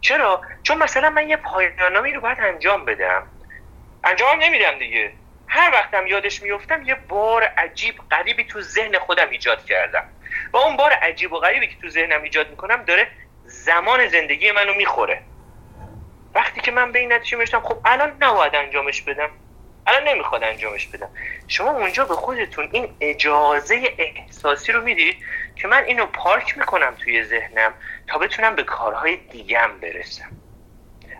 [0.00, 3.22] چرا؟ چون مثلا من یه پایانامی رو باید انجام بدم.
[4.04, 5.12] انجام نمیدم دیگه.
[5.48, 10.04] هر وقتم یادش میفتم یه بار عجیب غریبی تو ذهن خودم ایجاد کردم.
[10.52, 13.08] و اون بار عجیب و غریبی که تو ذهنم ایجاد می‌کنم داره
[13.44, 15.29] زمان زندگی منو می‌خوره.
[16.34, 19.30] وقتی که من به این نتیجه می‌رسم خب الان نباید انجامش بدم.
[19.86, 21.10] الان نمی‌خواد انجامش بدم.
[21.48, 25.16] شما اونجا به خودتون این اجازه احساسی رو می‌دید
[25.56, 27.74] که من اینو پارک می‌کنم توی ذهنم
[28.06, 30.30] تا بتونم به کارهای دیگم برسم.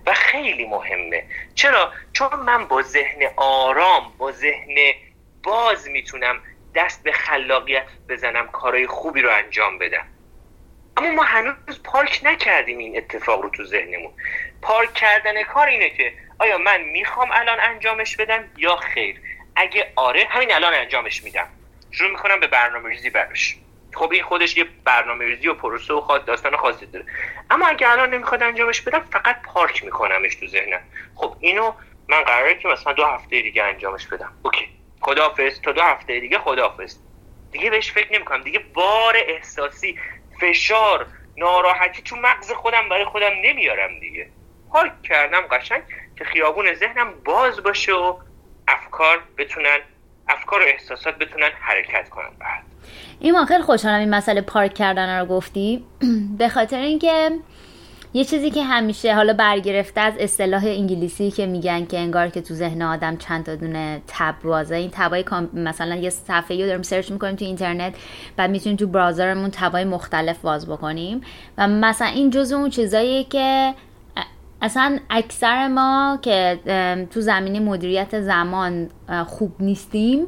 [0.07, 1.25] و خیلی مهمه.
[1.55, 4.75] چرا؟ چون من با ذهن آرام با ذهن
[5.43, 6.41] باز می‌تونم
[6.75, 10.07] دست به خلاقیت بزنم کارهای خوبی رو انجام بدم.
[11.01, 14.13] اما ما هنوز پارک نکردیم این اتفاق رو تو ذهنمون.
[14.63, 19.21] پارک کردن کار اینه که آیا من می‌خوام الان انجامش بدم یا خیر؟
[19.57, 21.47] اگه آره همین الان انجامش میدم.
[21.91, 23.57] شروع می‌کنم به برنامه ریزی براش.
[23.95, 27.05] خب این خودش یه برنامه ریزی و پروسه و خاص داستان خاصی داره.
[27.51, 30.81] اما اگه الان نمی‌خواد انجامش بدم فقط پارک میکنمش تو ذهنم.
[31.15, 31.73] خب اینو
[32.09, 34.33] من قراره که مثلا دو هفته دیگه انجامش بدم.
[34.43, 34.69] اوکی.
[35.01, 35.61] خداحافظ.
[35.61, 36.97] تا دو هفته دیگه خداحافظ.
[37.51, 38.43] دیگه بهش فکر نمی‌کنم.
[38.43, 39.99] دیگه بار احساسی
[40.41, 44.29] فشار ناراحتی تو مغز خودم برای خودم نمیارم دیگه.
[44.71, 45.83] پارک کردم قشنگ
[46.19, 48.15] که خیابون ذهنم باز باشه و
[48.69, 49.79] افکار بتونن
[50.29, 52.63] افکار و احساسات بتونن حرکت کنن بعد.
[53.21, 55.85] ایمان خیلی خوشحالم این مسئله پارک کردن رو گفتی.
[56.39, 57.31] به خاطر اینکه
[58.15, 62.55] یه چیزی که همیشه حالا برگرفته از اصطلاح انگلیسی که میگن که انگار که تو
[62.55, 67.11] ذهن آدم چند تا دونه تب بازه این تبای مثلا یه صفحه رو داریم سرچ
[67.11, 67.95] می‌کنیم تو اینترنت
[68.37, 71.21] بعد می‌تونیم تو براوزرمون تبای مختلف باز بکنیم.
[71.59, 73.75] و مثلا این جزء اون چیزاییه که
[74.63, 76.59] اصلا اکثر ما که
[77.11, 78.89] تو زمینه مدیریت زمان
[79.27, 80.27] خوب نیستیم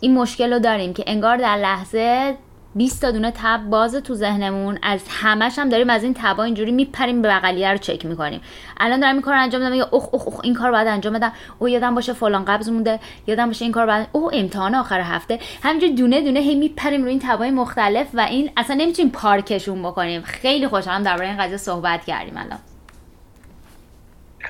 [0.00, 2.34] این مشکل رو داریم که انگار در لحظه
[2.74, 6.72] 20 تا دونه تب باز تو ذهنمون از همش هم داریم از این تبا اینجوری
[6.72, 8.40] میپریم به بغلیه رو چک می‌کنیم.
[8.76, 11.32] الان دارم این کار انجام میدم یا اوخ اوخ اوخ این کار باید انجام بدم.
[11.58, 15.38] او یادم باشه فلان قبض مونده یادم باشه این کار بعد او امتحان آخر هفته.
[15.62, 20.22] همینجوری دونه دونه هی میپریم روی این تبای مختلف و این اصلا نمی‌تونیم پارکشون بکنیم.
[20.22, 22.58] خیلی خوشحالم درباره این قضیه صحبت کردیم الان.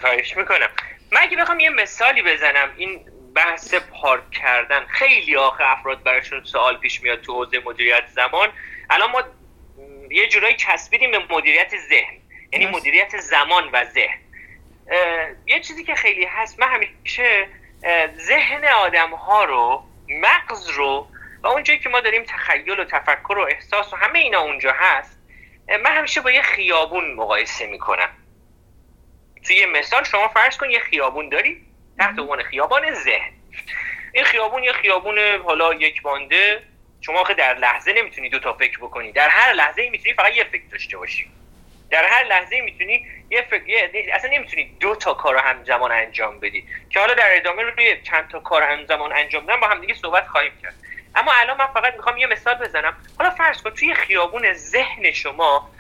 [0.01, 0.69] خواهش می‌کنم.
[1.13, 3.01] من اگه بخوام یه مثالی بزنم این
[3.35, 4.87] بحث پارک کردن.
[4.87, 8.53] خیلی آخه افراد براشون سوال پیش میاد تو حوزه مدیریت زمان.
[8.91, 9.23] الان ما
[10.11, 12.17] یه جورایی چسبیدیم به مدیریت ذهن.
[12.53, 14.19] یعنی مدیریت زمان و ذهن.
[15.47, 17.49] یه چیزی که خیلی هست من همیشه
[18.17, 21.09] ذهن آدم ها رو مغز رو
[21.43, 25.19] و اونجایی که ما داریم تخیل و تفکر و احساس و همه اینا اونجا هست
[25.69, 28.09] من همیشه با یه خیابون مقایسه می‌کنم.
[29.47, 31.67] توی یه مثال شما فرض کن یه خیابون داری؟
[31.99, 33.33] تحت عنوان خیابان ذهن.
[34.13, 36.63] این خیابون یه خیابون حالا یک بانده.
[37.01, 39.13] شما آخه در لحظه نمی‌تونی دو تا فکر بکنی.
[39.13, 41.31] در هر لحظه می‌تونی فقط یه فکر داشته باشی.
[41.91, 46.67] در هر لحظه می‌تونی یه فکر اصلا نمی‌تونی دو تا کار همزمان انجام بدی.
[46.91, 50.27] که حالا در ادامه روی چند تا کار همزمان انجام بدن با هم دیگه صحبت
[50.27, 50.75] خواهیم کرد.
[51.15, 52.97] اما الان من فقط می‌خوام یه مثال بزنم.
[53.19, 55.71] حالا فرض کن توی خیابون ذهن شما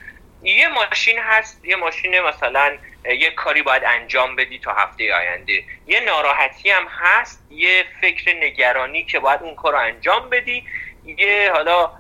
[0.45, 5.65] یه ماشین هست یه ماشین مثلا یه کاری باید انجام بدی تا هفته آینده.
[5.87, 10.65] یه ناراحتی هم هست یه فکر نگرانی که باید اون کار رو انجام بدی.
[11.05, 11.91] یه حالا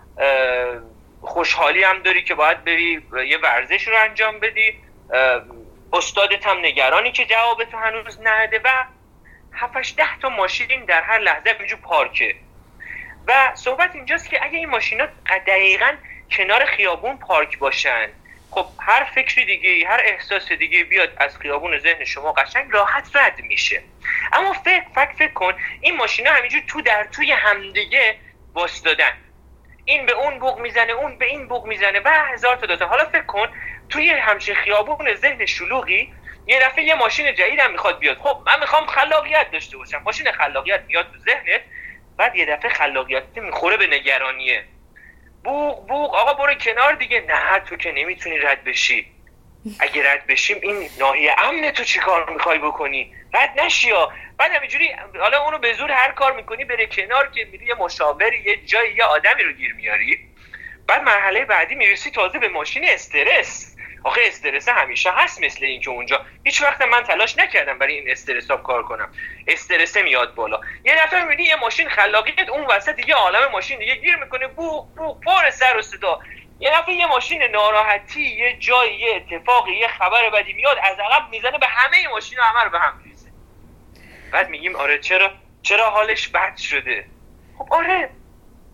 [1.20, 4.78] خوشحالی هم داری که باید بری یه ورزش رو انجام بدی.
[5.92, 8.84] استادت هم نگرانی که جواب تو هنوز نده و
[9.52, 12.34] هفتش ده تا ماشین در هر لحظه اینجور پارکه.
[13.26, 15.08] و صحبت اینجاست که اگه این ماشینا
[15.46, 15.92] دقیقا
[16.30, 18.08] کنار خیابون پارک باشن
[18.54, 23.40] خب هر فکری دیگه هر احساس دیگه بیاد از خیابون ذهن شما قشنگ راحت رد
[23.40, 23.82] میشه.
[24.32, 28.18] اما فکر فکر فکر کن این ماشینا همینجور تو در توی همدیگه
[28.84, 29.12] دادن.
[29.84, 32.86] این به اون بوق می‌زنه اون به این بوق می‌زنه و هزار تا داتا.
[32.86, 33.48] حالا فکر کن
[33.88, 36.12] توی همچین خیابون ذهن شلوغی
[36.46, 38.18] یه دفعه یه ماشین جدیدم می‌خواد بیاد.
[38.18, 40.02] خب من می‌خوام خلاقیت داشته باشم.
[40.06, 41.62] ماشین خلاقیت میاد تو ذهنت
[42.16, 44.64] بعد یه دفعه خلاقیت می‌خوره به نگرانیه.
[45.44, 46.14] بوغ بوغ.
[46.14, 47.20] آقا برو کنار دیگه.
[47.28, 49.06] نه تو که نمی‌تونی رد بشی.
[49.78, 54.50] اگه رد بشیم این ناحیه امن تو چی کار می‌خوای بکنی؟ رد نشی یا بعد
[54.52, 54.90] همینجوری
[55.20, 58.94] حالا اونو به زور هر کار می‌کنی بره کنار که میری یه مشاوری یه جایی
[58.94, 60.18] یه آدمی رو گیر میاری.
[60.86, 63.73] بعد مرحله بعدی می‌رسی تازه به ماشین استرس.
[64.04, 66.26] آخه استرس همیشه هست مثل اینکه اونجا.
[66.44, 69.12] هیچ وقت من تلاش نکردم برای این استرس ها کار کنم.
[69.48, 70.60] استرس میاد بالا.
[70.84, 74.46] یه نفر می‌بینی یه ماشین خلاقیت اون وسط یه عالم ماشین دیگه گیر می‌کنه.
[74.46, 76.18] بو بو پر سر و صدا.
[76.60, 81.30] یه نفر یه ماشین ناراحتی یه جایی یه اتفاقی یه خبر بدی میاد از عقب
[81.30, 83.28] می‌زنه به همه ماشین همه رو به هم میریزه.
[84.32, 85.30] بعد میگیم آره چرا؟
[85.62, 87.04] چرا حالش بد شده؟
[87.58, 88.10] خب آره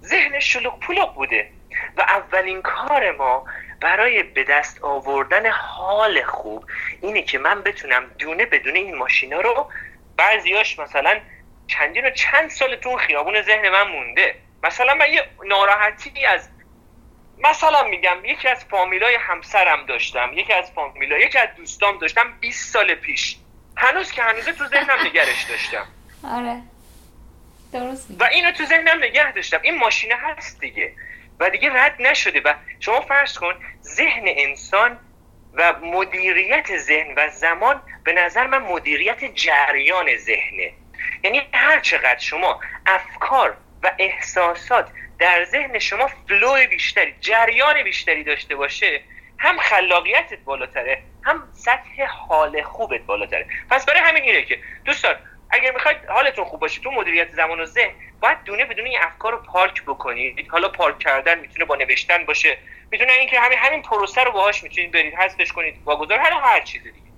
[0.03, 1.51] ذهنش شلوغ پلوغ بوده.
[1.97, 3.45] و اولین کار ما
[3.81, 6.65] برای به دست آوردن حال خوب
[7.03, 9.71] اینه که من بتونم دونه بدون این ماشینا رو
[10.17, 11.21] بعضیاش مثلا
[11.67, 14.35] چندین و چند سال تو خیابون ذهن من مونده.
[14.63, 16.49] مثلا من یه ناراحتی از
[17.39, 22.73] مثلا میگم یکی از فامیلای همسرم داشتم یکی از فامیلای یکی از دوستام داشتم 20
[22.73, 23.37] سال پیش.
[23.77, 25.87] هنوز که هنوزه تو ذهنم نگرش داشتم.
[26.37, 26.63] آره.
[27.73, 29.59] درست و اینو تو ذهنم نگه داشتم.
[29.63, 30.93] این ماشینه هست دیگه.
[31.41, 34.99] و دیگه رد نشده و شما فرض کن ذهن انسان
[35.55, 40.73] و مدیریت ذهن و زمان به نظر من مدیریت جریان ذهنه.
[41.25, 48.57] یعنی هر چقدر شما افکار و احساسات در ذهن شما فلو بیشتری جریان بیشتری داشته
[48.57, 49.01] باشه
[49.39, 53.47] هم خلاقیتت بالاتره هم سطح حال خوبت بالاتره.
[53.71, 55.17] پس برای همین اینه که دوستان
[55.51, 59.33] اگر می‌خواید حالتون خوب باشه تو مدیریت زمان و ذهن باید دونه بدون این افکار
[59.33, 60.49] رو پارک بکنید.
[60.51, 62.59] حالا پارک کردن می‌تونه با نوشتن باشه.
[62.91, 65.75] می‌تونه اینکه همین همین پروسه رو باهاش می‌تونید برید حذفش کنید.
[65.85, 67.11] واگذار هر هر چیز دیگه.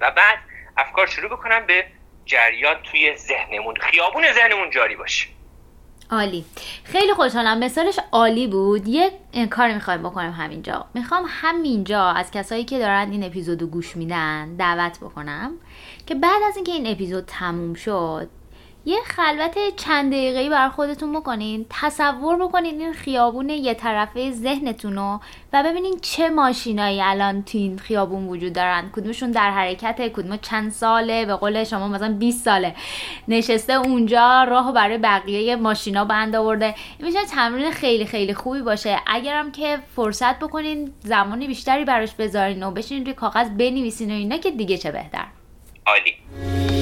[0.00, 0.38] و بعد
[0.76, 1.86] افکار شروع بکنن به
[2.24, 3.76] جریان توی ذهنمون.
[3.76, 5.28] خیابون ذهنمون جاری باشه.
[6.12, 6.44] عالی.
[6.84, 7.58] خیلی خوشحالم.
[7.58, 8.88] مثالش عالی بود.
[8.88, 9.10] یه
[9.50, 10.84] کار می‌خوایم بکنم همینجا.
[10.94, 15.52] می‌خوام همینجا از کسایی که دارن این اپیزودو گوش میدن دعوت بکنم
[16.06, 18.28] که بعد از اینکه این اپیزود تموم شد
[18.84, 25.20] یه خلوت چند دقیقه‌ای بر خودتون بکنین تصور بکنین این خیابون یه طرفه ذهنتون رو
[25.52, 28.90] و ببینین چه ماشینایی الان تو این خیابون وجود دارن.
[28.92, 32.74] کدومشون در حرکت کدوم چند ساله؟ به قول شما مثلا 20 ساله.
[33.28, 36.74] نشسته اونجا راه برای بقیه ماشینا بند آورده.
[36.98, 38.98] میشه تمرین خیلی خیلی خوبی باشه.
[39.06, 44.36] اگرم که فرصت بکنین زمانی بیشتری براش بذارین و بشین روی کاغذ بنویسین و اینا
[44.36, 45.26] که دیگه چه بهتر.
[45.86, 46.81] عالی.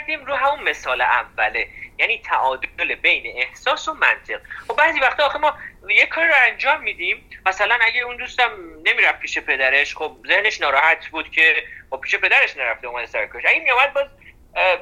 [0.00, 1.68] برگردیم رو همون مثال اوله.
[1.98, 4.40] یعنی تعادل بین احساس و منطق.
[4.68, 7.30] خب بعضی وقتا آخه ما یه کار رو انجام میدیم.
[7.46, 8.50] مثلا اگه اون دوستم
[8.84, 13.60] نمی‌رفت پیش پدرش خب ذهنش ناراحت بود که خب پیش پدرش نرفته اومد سرکش اگه
[13.60, 14.06] میامد باز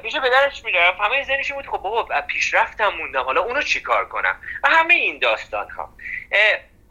[0.01, 3.23] پیش پدرش می‌رفت همه ذهنش بود خب بابا پیشرفتم موندم.
[3.23, 5.93] حالا اونو چیکار کنم؟ و همه این داستان ها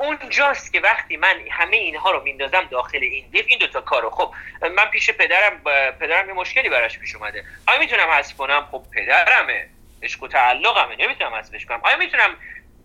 [0.00, 4.34] اونجاست که وقتی من همه اینها رو میندازم داخل این دیف این دوتا کارو خب
[4.76, 5.58] من پیش پدرم
[6.00, 7.44] پدرم یه مشکلی براش پیش اومده.
[7.66, 9.68] آیا می‌تونم حذف کنم؟ خب پدرمه.
[10.02, 10.96] عشق و تعلقمه.
[10.96, 11.80] نمی‌تونم حذفش کنم.
[11.82, 12.36] آیا می‌تونم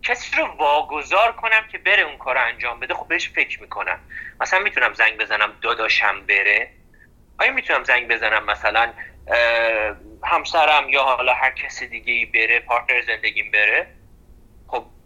[0.02, 3.98] کسی رو واگذار کنم که بره اون کار انجام بده؟ خب بهش فکر می‌کنم.
[4.40, 6.70] مثلا می‌تونم زنگ بزنم داداشم بره.
[7.38, 8.92] آیا می‌تونم زنگ بزنم مثلا
[10.24, 13.86] همسرم یا حالا هر کسی دیگه ای بره پارتنر زندگیم بره؟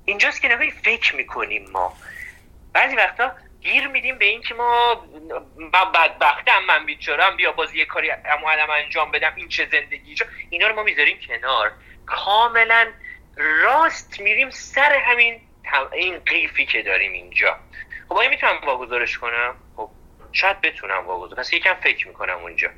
[0.09, 1.97] اینجاست که نگاهی فکر می‌کنیم ما.
[2.73, 4.95] بعضی وقتا گیر میدیم به این که ما
[5.73, 10.17] بدبختم من بیچارم بیا باز یه کاری اموالم انجام بدم این چه زندگی؟
[10.51, 11.73] اینا رو ما می‌ذاریم کنار.
[12.07, 12.93] کاملا
[13.37, 15.41] راست میریم سر همین
[15.93, 17.57] این قیفی که داریم اینجا.
[18.09, 19.91] خب آیا می‌تونم واگذارش کنم؟ خب
[20.33, 21.39] شاید بتونم واگذار.
[21.39, 22.69] پس یکم فکر می‌کنم اونجا.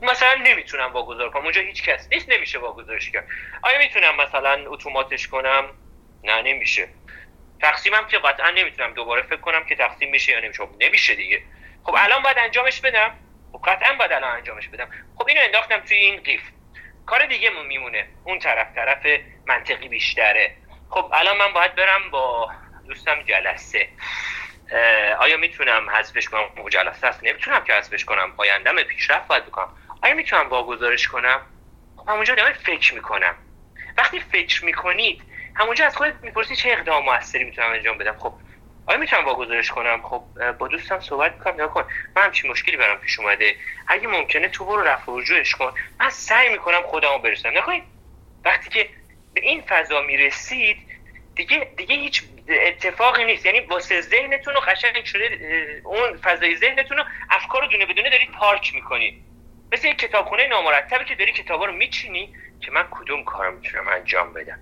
[0.00, 1.42] خب مثلا نمی‌تونم واگذار کنم.
[1.42, 3.28] اونجا هیچ کس نیست نمیشه واگذارش کرد.
[3.62, 5.64] آیا می‌تونم مثلا اتوماتش کنم؟
[6.24, 6.88] نه نمیشه.
[7.60, 10.66] تقسیمم که قطعا نمی‌تونم دوباره فکر کنم که تقسیم میشه یا نمیشه.
[10.66, 11.42] خب نمیشه دیگه.
[11.84, 13.14] خب الان باید انجامش بدم.
[13.52, 14.90] خب قطعا باید الان انجامش بدم.
[15.16, 16.42] خب اینو انداختم توی این قیف.
[17.06, 18.08] کار دیگه میمونه.
[18.24, 19.06] اون طرف طرف
[19.46, 20.56] منطقی بیشتره.
[20.90, 22.50] خب الان من باید برم با
[22.88, 23.88] دوستم جلسه.
[25.18, 28.34] آیا می‌تونم حذفش کنم؟ او جلسه هست نمی‌تونم که حذفش کنم.
[28.36, 29.76] آیندم پیشرفت باید بکنم.
[30.02, 31.40] آیا می‌تونم واگذارش کنم؟
[31.96, 33.34] خب همونجا دارم فکر می‌کنم.
[33.96, 35.22] وقتی فکر می‌کنید
[35.58, 38.16] همونجا از خودت می‌پرسی چه اقدام موثری می‌تونم انجام بدم.
[38.18, 38.34] خب
[38.86, 41.84] آیا می‌تونم واگذارش کنم؟ خب با دوستم صحبت می‌کنم نکن
[42.16, 43.56] من همچین مشکلی برام پیش اومده.
[43.86, 45.72] اگه ممکنه تو برو رفع رجوعش کن.
[46.00, 47.58] من سعی می‌کنم خودمو برسونم.
[47.58, 47.84] نکنید
[48.44, 48.90] وقتی که
[49.34, 50.78] به این فضا می‌رسید
[51.34, 53.46] دیگه دیگه هیچ اتفاقی نیست.
[53.46, 55.24] یعنی واسه ذهنتون رو قشنگ شده
[55.84, 59.14] اون فضای ذهنتون رو افکار دونه بدونه دارید پارک می‌کنید.
[59.72, 64.32] مثل یک کتابخونه نامرتبی که داری کتابا رو میچینی که من کدوم کارو می‌تونم انجام
[64.32, 64.58] بدم.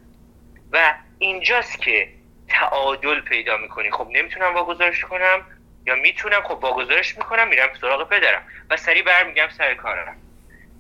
[0.76, 2.08] و اینجاست که
[2.48, 3.90] تعادل پیدا می‌کنی.
[3.90, 5.46] خب نمی‌تونم واگذارش کنم
[5.86, 10.16] یا می‌تونم خب واگذارش می‌کنم میرم سراغ پدرم و سریع برمیگم سر کارم.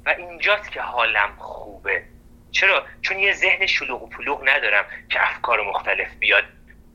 [0.06, 2.02] و اینجاست که حالم خوبه.
[2.50, 6.44] چرا؟ چون یه ذهن شلوغ و پلوغ ندارم که افکار مختلف بیاد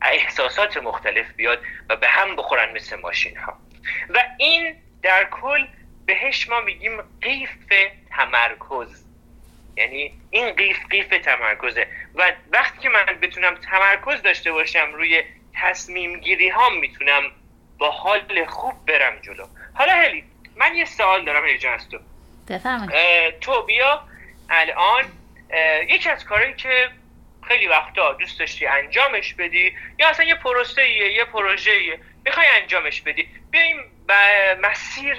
[0.02, 3.60] احساسات مختلف بیاد و به هم بخورن مثل ماشین ها
[4.10, 5.68] و این در کل
[6.06, 7.50] بهش ما میگیم قیف
[8.10, 9.06] تمرکز.
[9.78, 11.88] یعنی این قیف قیف تمرکزه.
[12.16, 15.24] و وقتی که من بتونم تمرکز داشته باشم روی
[15.62, 17.24] تصمیم گیری ها می‌تونم
[17.78, 19.46] با حال خوب برم جلو.
[19.74, 20.24] حالا هلی
[20.56, 22.00] من یه سوال دارم ایجا از تو.
[23.42, 24.04] تو بیا
[24.50, 25.04] الان
[25.90, 26.90] یکی از کارهایی که
[27.48, 33.28] خیلی وقتا دوست داشتی انجامش بدی یا اصلا یه پروسه یه پروژه می‌خوای انجامش بدی
[33.52, 33.78] بیایم
[34.62, 35.18] مسیر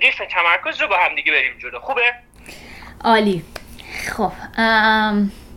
[0.00, 1.78] قیف تمرکز رو با هم دیگه بریم جلو.
[1.78, 2.14] خوبه؟
[3.04, 3.44] عالی.
[3.96, 4.32] خب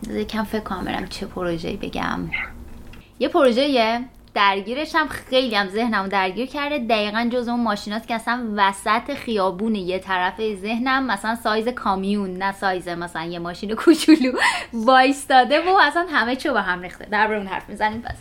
[0.09, 2.19] یکم فکر کنم چه پروژه‌ای بگم.
[3.19, 3.99] یه پروژه
[4.33, 6.79] درگیرش هم خیلی هم ذهنم درگیر کرده.
[6.79, 12.51] دقیقا جز اون ماشینات که اصلا وسط خیابون یه طرف ذهنم مثلا سایز کامیون نه
[12.51, 14.31] سایز مثلا یه ماشین کوچولو
[14.73, 17.05] وایستاده و اصلا همه چو با هم ریخته.
[17.05, 18.15] در اون حرف می‌زنیم پس.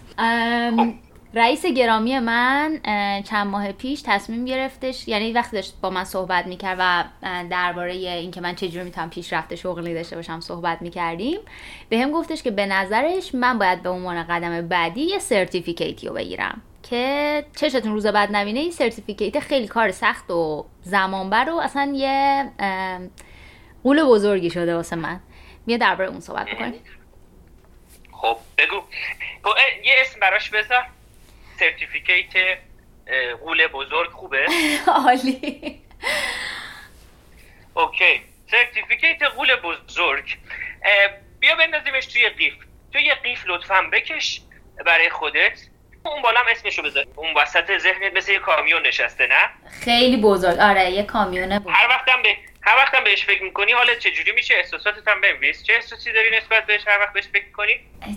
[1.35, 2.81] رئیس گرامی من
[3.22, 7.05] چند ماه پیش تصمیم گرفتش یعنی وقتی داشت با من صحبت می‌کرد و
[7.51, 11.39] درباره اینکه من چجوری می‌تونم پیشرفت شغلی داشته باشم صحبت می‌کردیم
[11.89, 16.14] بهم گفتش که به نظرش من باید به عنوان قدم بعدی یه certificate ی رو
[16.14, 16.62] بگیرم.
[16.83, 22.45] که چشتون روز بد نبینه این certificate خیلی کار سخت و زمانبر و اصلا یه
[23.84, 25.20] غول بزرگی شده واسه من.
[25.66, 26.81] بیا درباره اون صحبت بکنیم.
[28.12, 28.83] خب بگو.
[29.85, 30.87] یه اسم براش بذار.
[31.59, 32.59] certificate
[33.41, 34.46] غول بزرگ خوبه.
[35.06, 35.80] عالی.
[37.74, 40.36] okay certificate غول بزرگ
[41.40, 42.54] بیا بندازیمش توی قیف.
[42.92, 44.40] توی قیف لطفا بکش
[44.86, 45.68] برای خودت.
[46.05, 47.07] اون بالا هم اسمشو بذار.
[47.16, 50.59] اون وسط ذهنت مثل یه کامیون نشسته نه؟ خیلی بزرگ.
[50.59, 51.74] آره یه کامیونه بزرگ.
[51.74, 52.28] هر وقتم به
[52.62, 55.62] هر وقتم بهش فکر می‌کنی حالت چجوری میشه؟ احساساتت هم بنویس.
[55.62, 57.72] چه احساسی داری نسبت بهش؟ هر وقت بهش فکر می‌کنی؟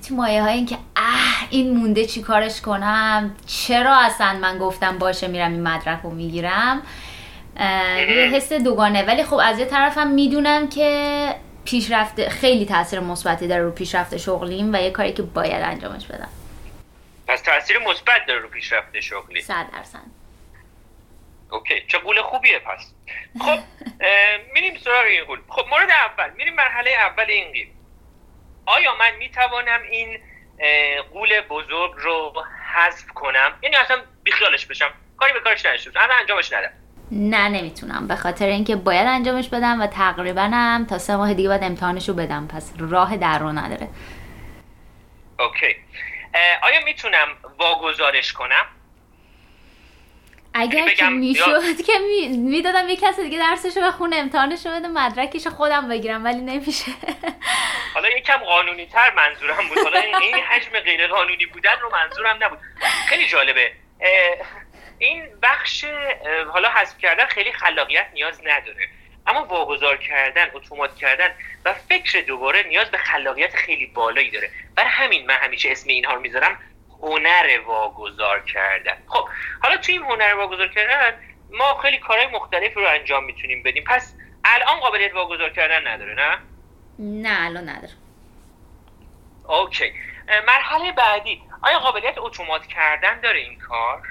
[0.08, 4.98] تو مایه های این که اه این مونده چی کارش کنم؟ چرا اصلا من گفتم
[4.98, 6.82] باشه میرم این مدرک رو می‌گیرم؟
[7.60, 9.04] یه حس دوگانه.
[9.04, 14.74] ولی خب از یه طرفم می‌دونم که پیشرفت خیلی تاثیر مثبتی داره رو پیشرفت شغلیم
[14.74, 16.30] و یه کاری که باید انجامش بدم.
[17.32, 19.42] پس تاثیر مثبت داره رو پیشرفت شغلی.
[19.42, 20.00] 100 درصد.
[21.52, 22.94] اوکی چه قول خوبیه پس.
[23.40, 23.60] خب
[24.54, 25.40] میریم سراغ این قول.
[25.50, 27.68] خب مورد اول میریم مرحله اول این قول
[28.66, 30.20] آیا من می‌توانم این
[31.14, 32.34] قول بزرگ رو
[32.74, 34.92] حذف کنم؟ یعنی اصلا بیخیالش بشم.
[35.18, 36.72] کاری به کارش نشد اصلا انجامش ندم.
[37.12, 38.08] نه نمی‌تونم.
[38.08, 42.10] به خاطر اینکه باید انجامش بدم و تقریبا هم تا سه ماه دیگه باید امتحانش
[42.10, 42.48] رو بدم.
[42.48, 43.88] پس راه در رو نداره.
[45.40, 45.76] اوکی.
[46.62, 47.28] آیا می‌تونم
[47.58, 48.66] واگذارش کنم؟
[50.54, 51.94] اگر که می‌شد که
[52.38, 56.92] می‌دادم یه کسی دیگه درسش رو بخونه امتحانش رو بده مدرکش خودم بگیرم ولی نمیشه.
[57.94, 59.78] حالا یکم قانونی تر منظورم بود.
[59.78, 62.60] حالا این حجم غیر قانونی بودن رو منظورم نبود.
[63.10, 63.72] خیلی جالبه.
[65.00, 65.86] این بخش
[66.54, 68.90] حالا حذف کردن خیلی خلاقیت نیاز نداره.
[69.32, 74.52] اما واگذار کردن اتومات کردن و فکر دوباره نیاز به خلاقیت خیلی بالایی داره.
[74.76, 76.60] برای همین من همیشه اسم اینها رو می‌ذارم
[77.02, 78.98] هنر واگذار کردن.
[79.08, 79.30] خب
[79.64, 81.20] حالا توی این هنر واگذار کردن
[81.52, 83.84] ما خیلی کارهای مختلفی رو انجام می‌تونیم بدیم.
[83.84, 84.14] پس
[84.46, 86.38] الان قابلیت واگذار کردن نداره نه؟
[87.00, 87.94] نه الان نداره.
[89.48, 89.94] okay.
[90.48, 91.42] مرحله بعدی.
[91.62, 94.02] آیا قابلیت اتومات کردن داره این کار؟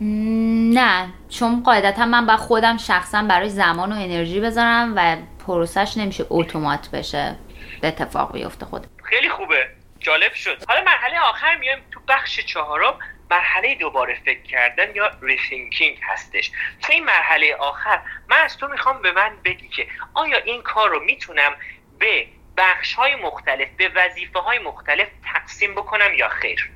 [0.00, 5.16] نه چون قاعدتا من باید خودم شخصا برای زمان و انرژی بذارم و
[5.46, 7.36] پروسش نمیشه اتومات بشه
[7.80, 9.68] به اتفاق بیفته خود خیلی خوبه.
[9.98, 10.64] جالب شد.
[10.68, 12.98] حالا مرحله آخر میایم تو بخش چهارم.
[13.30, 16.50] مرحله دوباره فکر کردن یا rethinking هستش.
[16.82, 20.90] تو این مرحله آخر من از تو می‌خوام به من بگی که آیا این کار
[20.90, 21.52] رو می‌تونم
[21.98, 22.26] به
[22.56, 26.70] بخش های مختلف به وظیفه های مختلف تقسیم بکنم یا خیر؟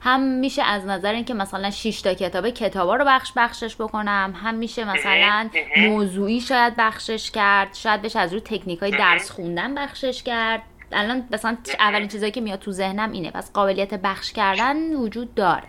[0.00, 4.54] هم میشه از نظر اینکه مثلا 6 تا کتاب کتابا رو بخش بخشش بکنم هم
[4.54, 10.22] میشه مثلا موضوعی شاید بخشش کرد شاید بشه از روی تکنیک های درس خوندن بخشش
[10.22, 10.62] کرد.
[10.92, 15.68] الان مثلا اولین چیزایی که میاد تو ذهنم اینه پس قابلیت بخش کردن وجود داره.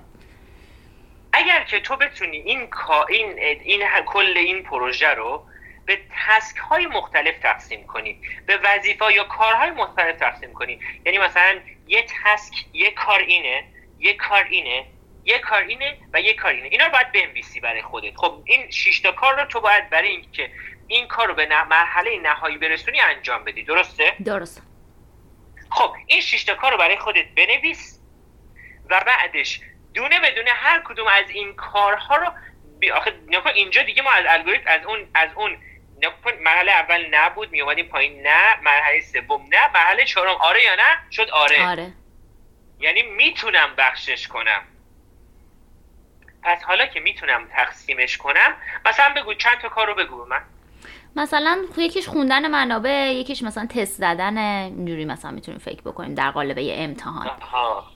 [1.33, 2.69] اگر که تو بتونی این
[3.09, 5.43] این این کل این پروژه رو
[5.85, 8.17] به تسک های مختلف تقسیم کنی
[8.47, 10.79] به وظیفه یا کارهای مختلف تقسیم کنی.
[11.05, 11.55] یعنی مثلا
[11.87, 13.63] یه تسک یه کار اینه
[14.01, 14.85] یه کار اینه
[15.25, 16.67] یه کار اینه و یه کار اینه.
[16.71, 18.15] اینا رو باید بنویسی برای خودت.
[18.15, 20.51] خب این شش تا کار رو تو باید برای اینکه
[20.87, 23.63] این کار رو به مرحله نهایی برسونی انجام بدی.
[23.63, 24.61] درسته؟ درسته
[25.69, 27.99] خب این شش تا کار رو برای خودت بنویس
[28.89, 29.61] و بعدش
[29.93, 32.31] دونه بدونه هر کدوم از این کارها رو
[32.79, 33.13] بی آخه
[33.55, 35.57] اینجا دیگه ما از الگوریتم از اون از اون
[36.41, 38.61] مرحله اول نبود می اومدیم پایین نه.
[38.63, 39.71] مرحله سوم نه.
[39.73, 41.67] مرحله چهارم آره یا نه؟ شد آره.
[41.67, 41.93] آره.
[42.81, 44.61] یعنی می‌تونم بخشش کنم.
[46.43, 48.55] پس حالا که می‌تونم تقسیمش کنم
[48.85, 50.41] مثلا بگو چند تا کار رو بگو من.
[51.15, 56.57] مثلا یکیش خوندن منابع یکیش مثلا تست زدن اینجوری مثلا می‌تونیم فکر بکنیم در قالب
[56.59, 57.27] امتحان.
[57.27, 57.91] آها.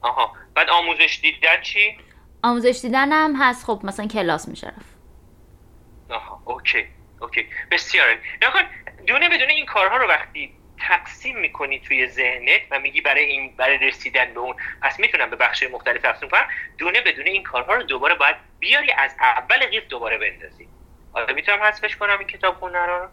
[0.00, 0.32] آها.
[0.54, 1.98] بعد آموزش دیدن چی؟
[2.42, 4.98] آموزش دیدن هم هست خب مثلا کلاس میشه رفت.
[6.10, 6.42] آها.
[6.44, 6.86] okay.
[7.20, 7.46] okay.
[7.70, 8.18] بسیار.
[8.42, 8.60] نکن
[9.06, 13.78] دونه بدونه این کارها رو وقتی تقسیم می‌کنی توی ذهنت و میگی برای این برای
[13.78, 14.56] رسیدن به اون.
[14.82, 16.48] پس می‌تونم به بخش مختلف تقسیم کنم.
[16.78, 20.68] دونه بدونه این کارها رو دوباره باید بیاری از اول قیف دوباره بندازی.
[21.12, 23.08] آیا می‌تونم حذفش کنم این کتاب خونه رو؟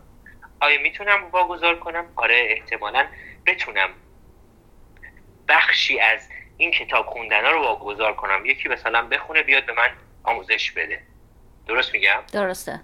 [0.60, 3.08] آیا می‌تونم واگذار کنم؟ آره احتمالا
[3.46, 3.90] بتونم.
[5.48, 8.46] بخشی از این کتاب خوندن رو واگذار کنم.
[8.46, 9.90] یکی مثلا بخونه بیاد به من
[10.24, 11.02] آموزش بده.
[11.68, 12.82] درست میگم؟ درسته.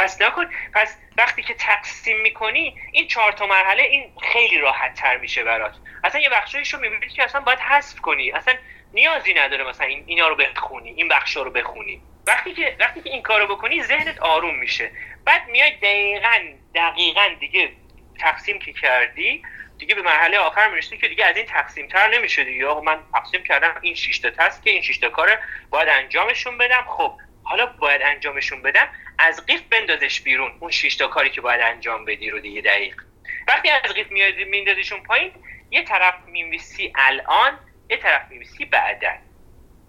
[0.00, 0.46] پس نکن.
[0.74, 5.74] پس وقتی که تقسیم می‌کنی این چهار تا مرحله این خیلی راحت تر میشه برات.
[6.04, 8.30] اصلا یه بخشایش رو می‌بینی که اصلا باید حذف کنی.
[8.30, 8.54] اصلا
[8.92, 12.02] نیازی نداره مثلا این اینا رو بخونی این بخشا رو بخونی.
[12.26, 14.90] وقتی که وقتی که این کارو بکنی ذهنت آروم میشه.
[15.24, 16.38] بعد میای دقیقا
[16.74, 17.72] دقیقا دیگه
[18.20, 19.42] تقسیم که کردی
[19.78, 22.66] دیگه به مرحله آخر می‌رسی که دیگه از این تقسیم تر نمیشه دیگه.
[22.66, 25.26] آقا من تقسیم کردم این شش تا تسک این شش تا
[25.70, 26.84] باید انجامشون بدم.
[26.88, 28.88] خب حالا باید انجامشون بدم.
[29.20, 30.52] از قیف بندازش بیرون.
[30.60, 33.02] اون شش تا کاری که باید انجام بدی رو دیگه دقیق.
[33.48, 34.06] وقتی از قیف
[34.46, 35.32] میندازیشون پایین
[35.70, 37.58] یه طرف میمیسی الان
[37.90, 39.12] یه طرف میمیسی بعدا.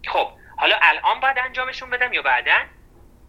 [0.08, 2.58] خب حالا الان باید انجامشون بدم یا بعدا؟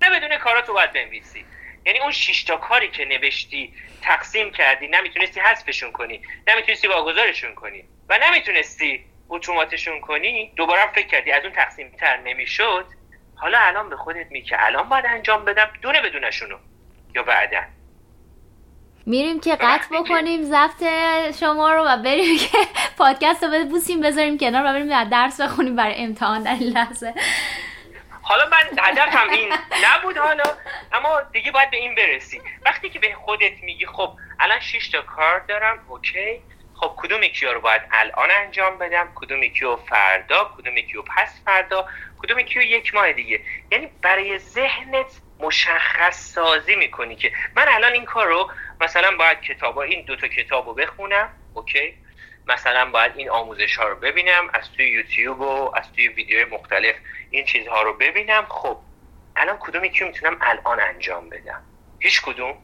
[0.02, 1.44] نه بدون کاراتو باید بنویسی.
[1.86, 7.84] یعنی اون شش تا کاری که نوشتی تقسیم کردی نمی‌تونستی حذفشون کنی نمی‌تونستی واگذارشون کنی
[8.08, 12.86] و نمی‌تونستی اتوماتشون کنی دوباره فکر کردی از اون تقسیم تر نمی‌شد.
[13.42, 16.56] حالا الان به خودت می که الان باید انجام بدم دونه بدونشونو
[17.14, 17.60] یا بعدا.
[19.06, 20.82] میریم که قطع بکنیم ضبط
[21.40, 22.58] شما رو و بریم که
[22.98, 27.14] پادکست رو ببوسیم بذاریم کنار و بریم درس بخونیم برای امتحان در این لحظه.
[28.22, 29.52] حالا من هدفم این
[29.84, 30.44] نبود حالا
[30.92, 32.40] اما دیگه باید به این برسی.
[32.64, 36.40] وقتی که به خودت میگی خب الان 6 تا کار دارم okay.
[36.82, 41.02] خب کدوم یکی رو باید الان انجام بدم؟ کدوم یکی رو فردا؟ کدوم یکی رو
[41.02, 41.86] پس فردا؟
[42.22, 43.40] کدوم یکی یک ماه دیگه.
[43.70, 48.50] یعنی برای ذهنت مشخص سازی می‌کنی که من الان این کار رو
[48.80, 51.94] مثلا باید کتاب این دوتا کتاب رو بخونم okay؟
[52.46, 56.94] مثلا باید این آموزش ها رو ببینم از توی یوتیوب و از توی ویدیو مختلف
[57.30, 58.46] این چیزها رو ببینم.
[58.48, 58.78] خب
[59.36, 61.62] الان کدومی که می‌تونم الان انجام بدم؟
[62.00, 62.56] هیچ کدوم؟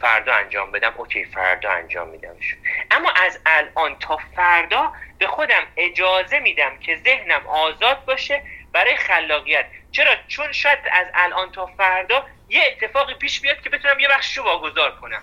[0.00, 0.94] فردا انجام بدم.
[0.96, 2.56] اوکی فردا انجام میدمش
[2.90, 8.42] اما از الان تا فردا به خودم اجازه میدم که ذهنم آزاد باشه
[8.72, 9.66] برای خلاقیت.
[9.90, 14.38] چرا؟ چون شاید از الان تا فردا یه اتفاقی پیش بیاد که بتونم یه بخشش
[14.38, 15.22] رو واگذار کنم.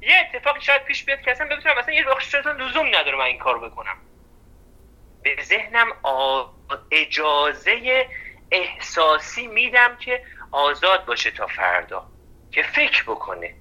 [0.00, 3.38] یه اتفاقی شاید پیش بیاد که اصلا بتونم اصلا یه بخشش لزوم نداره من این
[3.38, 3.96] کار بکنم.
[5.22, 5.86] به ذهنم
[6.90, 8.06] اجازه
[8.50, 10.22] احساسی میدم که
[10.52, 12.06] آزاد باشه تا فردا.
[12.52, 13.54] که فکر بکنه.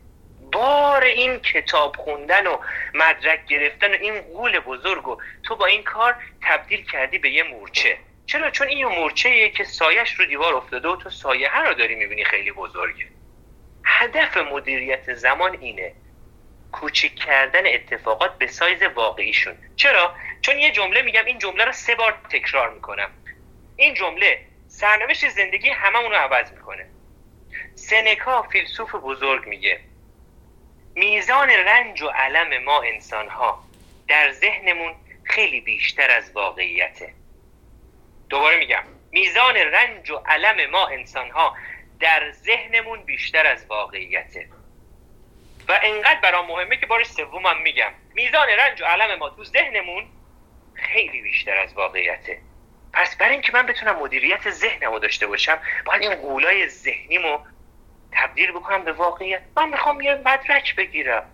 [0.52, 2.58] بار این کتاب خوندن و
[2.94, 7.44] مدرک گرفتن و این قول بزرگ و تو با این کار تبدیل کردی به یه
[7.44, 7.98] مورچه.
[8.26, 12.26] چرا؟ چون این مورچه که سایش رو دیوار افتاده و تو سایه رو داری می‌بینی
[12.26, 13.06] خیلی بزرگه.
[13.86, 15.94] هدف مدیریت زمان اینه
[16.72, 19.58] کوچیک کردن اتفاقات به سایز واقعیشون.
[19.76, 23.10] چرا؟ چون یه جمله میگم این جمله رو سه بار تکرار می‌کنم.
[23.76, 26.86] این جمله سرنوشت زندگی هممون رو عوض می‌کنه.
[27.76, 29.80] سنکا فیلسوف بزرگ میگه
[30.96, 33.64] میزان رنج و علم ما انسان ها
[34.08, 37.14] در ذهنمون خیلی بیشتر از واقعیته.
[38.36, 38.84] دوباره میگم.
[39.12, 41.58] میزان رنج و علم ما انسان ها
[42.00, 44.50] در ذهنمون بیشتر از واقعیته.
[45.68, 47.92] و انقدر برام مهمه که بار سومم میگم.
[48.14, 50.06] میزان رنج و علم ما تو ذهنمون
[50.74, 52.42] خیلی بیشتر از واقعیته.
[52.94, 57.40] پس برای اینکه من بتونم مدیریت ذهنمو داشته باشم باید این قولای ذهنیمو
[58.12, 59.42] تبدیل بکنم به واقعیت.
[59.58, 61.30] من می‌خوام یه مدرک بگیرم.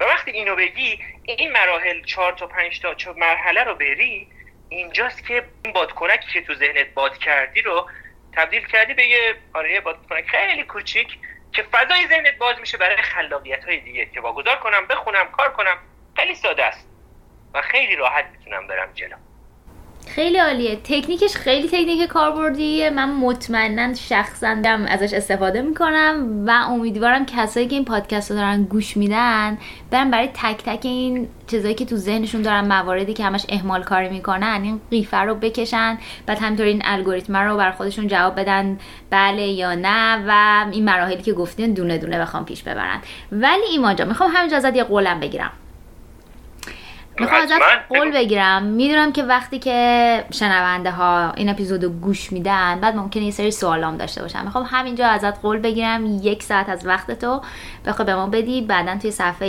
[0.00, 4.33] و وقتی اینو بگی این مراحل چهار تا پنج تا مرحله رو بری
[4.76, 7.90] اینجاست که این بادکنکی که تو ذهنت باد کردی رو
[8.32, 11.18] تبدیل کردی به یه آره بادکنک خیلی کوچیک
[11.52, 15.76] که فضای ذهنت باز میشه برای خلاقیت های دیگه که واگذار کنم بخونم کار کنم
[16.16, 16.88] خیلی ساده است
[17.54, 19.16] و خیلی راحت می‌تونم برم جلو.
[20.06, 20.76] خیلی عالیه.
[20.76, 22.90] تکنیکش خیلی تکنیک کاربردیه.
[22.90, 28.62] من مطمئنا شخصا دارم ازش استفاده می‌کنم و امیدوارم کسایی که این پادکست رو دارن
[28.62, 29.58] گوش میدن
[29.90, 34.08] برن برای تک تک این چیزایی که تو ذهنشون دارن مواردی که همش اهمال کاری
[34.08, 35.98] می‌کنن این قیفه رو بکشن.
[36.26, 38.78] بعد همینطور این الگوریتم رو بر خودشون جواب بدن
[39.10, 43.00] بله یا نه و این مراحلی که گفتین دونه دونه بخوام پیش ببرن.
[43.32, 45.50] ولی ایمان جا می‌خوام همینجا ازت یه قولم بگیرم.
[47.18, 48.62] می‌خوام ازت قول بگیرم.
[48.62, 53.96] می‌دونم که وقتی که شنونده ها این اپیزودو گوش میدن بعد ممکنه یه سری سوالام
[53.96, 56.18] داشته باشم می‌خوام همینجا ازت قول بگیرم.
[56.22, 57.42] یک ساعت از وقت تو
[57.86, 58.62] بخوای به ما بدی.
[58.62, 59.48] بعدا توی صفحه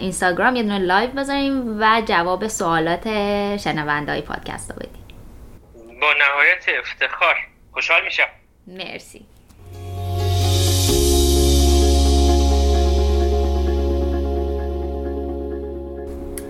[0.00, 3.08] اینستاگرام یه دونه live بذاریم و جواب سوالات
[3.56, 4.98] شنونده های پادکست رو بدی.
[6.00, 7.36] با نهایت افتخار.
[7.72, 8.28] خوشحال میشم.
[8.66, 9.26] مرسی.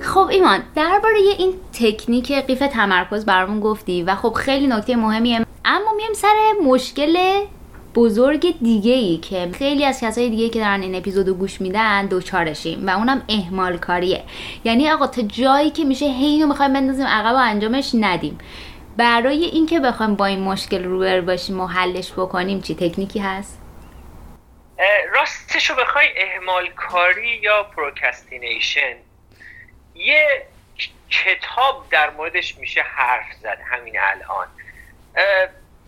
[0.07, 5.47] خب ایمان درباره این تکنیک قیف تمرکز برامون گفتی و خب خیلی نکته مهمیه.
[5.65, 7.45] اما میایم سر مشکل
[7.95, 12.87] بزرگ دیگه ای که خیلی از کسای دیگه که دارن این اپیزودو گوش میدن دچارشیم
[12.87, 14.23] و اونم اهمال کاریه
[14.65, 18.39] یعنی آقا تا جایی که میشه هی اینو می‌خوایم بندازیم عقب و انجامش ندیم.
[18.97, 23.63] برای اینکه بخوایم با این مشکل روبرو باشیم و حلش بکنیم چی تکنیکی هست؟
[25.15, 29.06] راستشو بخوای اهمال کاری یا procrastination
[29.97, 30.47] یه
[31.11, 34.47] کتاب در موردش میشه حرف زد همین الان.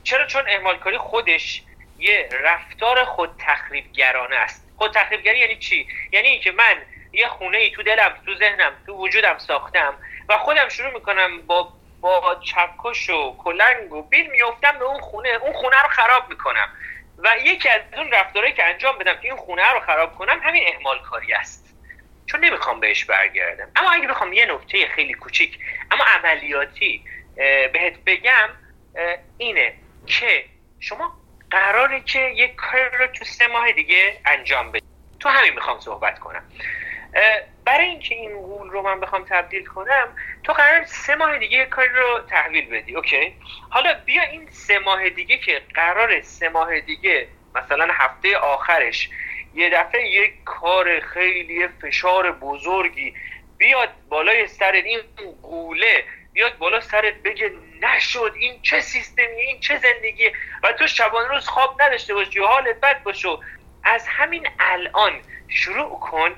[0.04, 1.62] چرا؟ چون اهمالکاری خودش
[1.98, 4.68] یه رفتار خود تخریبگرانه است.
[4.76, 6.82] خود تخریبگری یعنی چی؟ یعنی اینکه من
[7.12, 9.94] یه خونه ای تو دلم تو ذهنم تو وجودم ساختم
[10.28, 15.28] و خودم شروع می‌کنم با با چکش و کلنگ و بیل میفتم به اون خونه.
[15.28, 16.68] اون خونه رو خراب می‌کنم.
[17.18, 20.62] و یکی از اون رفتارهایی که انجام بدم که این خونه رو خراب کنم همین
[20.66, 21.67] اهمال کاری است.
[22.30, 23.70] چون نمی‌خوام بهش برگردم.
[23.76, 25.58] اما اگه بخوام یه نکته خیلی کوچیک
[25.90, 27.04] اما عملیاتی
[27.72, 28.48] بهت بگم
[29.38, 29.74] اینه
[30.06, 30.44] که
[30.80, 31.12] شما
[31.50, 34.86] قراره که یک کار رو تو سه ماه دیگه انجام بدی.
[35.20, 36.42] تو همین می‌خوام صحبت کنم.
[37.64, 40.08] برای اینکه این قول رو من بخوام تبدیل کنم
[40.44, 43.34] تو قرار سه ماه دیگه یک کاری رو تحویل بدی اوکی؟
[43.70, 49.10] حالا بیا این سه ماه دیگه که قرار سه ماه دیگه مثلا هفته آخرش
[49.54, 53.14] یه دفعه یک کار خیلی فشار بزرگی
[53.58, 55.00] بیاد بالای سر این
[55.42, 60.30] قوله بیاد بالا سرت بگه نشد این چه سیستمی این چه زندگی
[60.62, 63.40] و تو شبان روز خواب نداشته باشی حالت بد باشو
[63.84, 65.12] از همین الان
[65.48, 66.34] شروع کن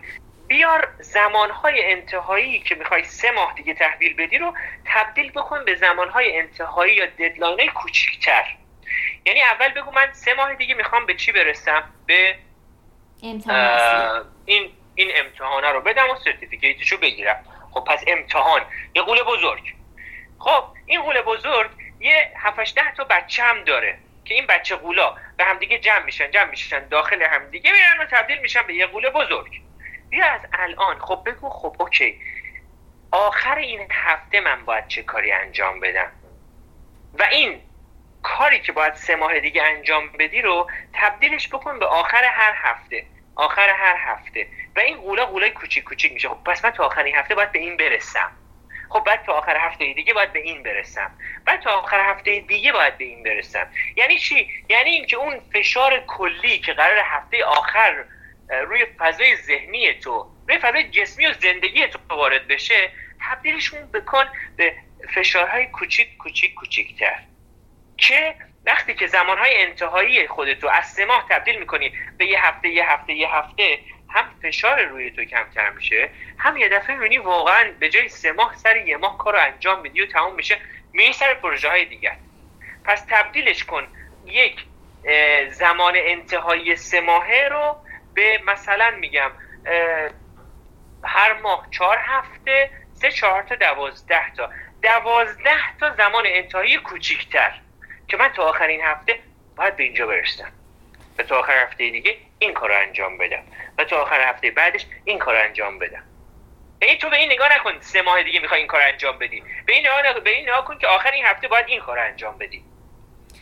[0.47, 4.55] بیار زمانهای انتهایی که می‌خوای سه ماه دیگه تحویل بدی رو
[4.85, 8.45] تبدیل بکن به زمانهای انتهایی یا ددلاین های کوچیکتر.
[9.27, 12.37] یعنی اول بگو من سه ماه دیگه می‌خوام به چی برسم؟ به
[14.45, 17.45] این این امتحانه رو بدم و certificate شو بگیرم.
[17.71, 18.63] خب پس امتحان
[18.95, 19.75] یه غول بزرگ.
[20.39, 25.17] خب این غول بزرگ یه 7 ده تا بچه هم داره که این بچه غولا
[25.37, 29.11] به همدیگه جمع میشن جمع میشن داخل همدیگه میرن و تبدیل میشن به یه غول
[29.11, 29.61] بزرگ.
[30.11, 30.99] بیا از الان.
[30.99, 31.49] خب بگو.
[31.49, 32.21] خب okay.
[33.13, 36.13] آخر این هفته من باید چه کاری انجام بدم؟
[37.19, 37.61] و این
[38.23, 43.07] کاری که باید سه ماه دیگه انجام بدی رو تبدیلش بکن به آخر هر هفته.
[43.37, 44.47] آخر هر هفته.
[44.77, 46.29] و این قولا قولای کوچیک کوچیک میشه.
[46.29, 48.33] خب پس من تا آخر هفته باید به این برسم.
[48.91, 51.11] خب بعد تا آخر هفته دیگه باید به این برسم.
[51.45, 53.67] بعد تا آخر هفته دیگه باید به این برسم.
[53.97, 58.05] یعنی چی؟ یعنی اینکه اون فشار کلی که قرار هفته آخر
[58.67, 62.91] روی فضای ذهنی تو روی فضای جسمی و زندگی تو وارد بشه
[63.21, 64.25] تبدیلشون بکن
[64.57, 64.75] به
[65.15, 67.19] فشارهای کوچیک کوچیک کوچیکتر.
[68.01, 68.35] که
[68.67, 73.13] وقتی که زمانهای انتهایی خودتو از سه ماه تبدیل می‌کنی به یه هفته یه هفته
[73.13, 73.79] یه هفته
[74.09, 78.57] هم فشار روی تو کمتر میشه هم یه دفعه می‌بینی واقعا به جای سه ماه
[78.57, 80.59] سر یه ماه کار رو انجام بدی و تمام میشه
[80.93, 82.17] میری سر پروژه های دیگر.
[82.85, 83.87] پس تبدیلش کن
[84.27, 84.65] یک
[85.51, 87.77] زمان انتهایی سه ماهه رو
[88.15, 89.31] به مثلا میگم
[91.05, 94.51] هر ماه چهار هفته سه چهار تا دوازده تا.
[94.83, 97.61] دوازده تا زمان انتهایی کوچیکتر.
[98.11, 99.19] که من تا آخرین هفته
[99.57, 100.53] باید به اینجا برسم
[101.19, 103.43] و تا آخر هفته دیگه این کار رو انجام بدم.
[103.79, 106.03] و تا آخر هفته بعدش این کار رو انجام بدم.
[106.83, 109.43] این تو به این نگاه نکن سه ماه دیگه می‌خوای این کار انجام بدی.
[109.67, 112.03] به این نگاه, به این نگاه کن که آخر این هفته باید این کار رو
[112.05, 112.65] انجام بدی.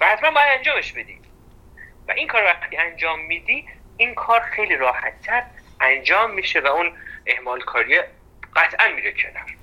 [0.00, 1.20] و حتما باید انجامش بدی.
[2.08, 5.42] و این کار وقتی انجام میدی این کار خیلی راحتتر
[5.80, 6.92] انجام میشه و اون
[7.26, 8.00] اهمال کاری
[8.56, 9.57] قطعا میره کنار.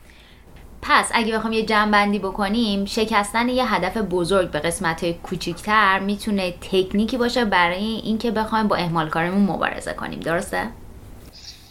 [0.90, 6.52] پس اگه بخوام یه بندی بکنیم شکستن یه هدف بزرگ به قسمت های کوچیکتر می‌تونه
[6.52, 10.20] تکنیکی باشه برای اینکه بخوایم با اهمال کارمون مبارزه کنیم.
[10.20, 10.68] درسته؟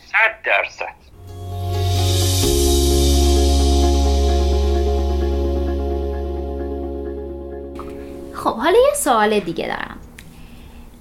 [0.06, 0.94] صد درصد.
[8.34, 9.93] خب حالا یه سوال دیگه دارم.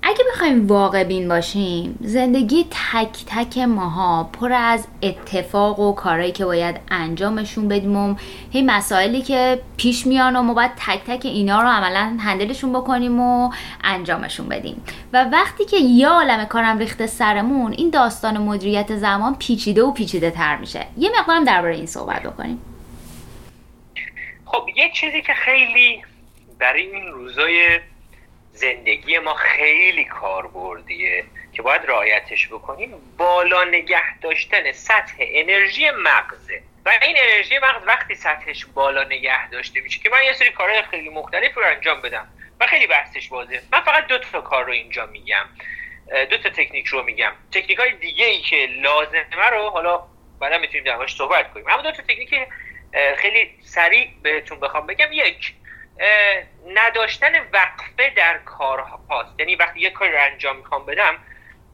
[0.06, 6.46] اگه بخوایم واقع بین باشیم زندگی تک تک ماها پر از اتفاق و کارهایی که
[6.46, 8.16] باید انجامشون بدیم و
[8.52, 13.20] هی مسائلی که پیش میان و ما باید تک تک اینا رو عملا هندلشون بکنیم
[13.20, 13.52] و
[13.84, 14.84] انجامشون بدیم.
[15.14, 20.32] و وقتی که یه عالم کارم ریخته سرمون این داستان مدیریت زمان پیچیده و پیچیده
[20.32, 20.86] تر میشه.
[20.98, 22.62] یه مقدارم درباره این صحبت بکنیم.
[24.46, 26.02] خب یه چیزی که خیلی
[26.60, 27.80] برای این روزای
[28.54, 32.94] زندگی ما خیلی کاربردیه که باید رعایتش بکنیم.
[33.18, 36.62] بالا نگه داشتن سطح انرژی مغزه.
[36.86, 40.82] و این انرژی مغز وقتی سطحش بالا نگه داشته میشه که من یه سری کارهای
[40.82, 42.28] خیلی مختلف رو انجام بدم
[42.60, 43.62] و خیلی بحثش بازه.
[43.72, 45.46] من فقط دو تا کار رو اینجا میگم.
[46.30, 47.32] دو تا تکنیک رو میگم.
[47.52, 50.04] تکنیک های دیگه ای که لازمه رو حالا
[50.40, 51.70] بعدا می‌تونیم درماش صحبت کنیم.
[51.70, 52.36] اما دو تا تکنیک
[53.18, 55.08] خیلی سریع بهتون بخوام بگم.
[55.12, 55.54] یک
[56.68, 59.40] نداشتن وقفه در کارهاست.
[59.40, 61.18] یعنی وقتی یه کاری رو انجام می‌خوام بدم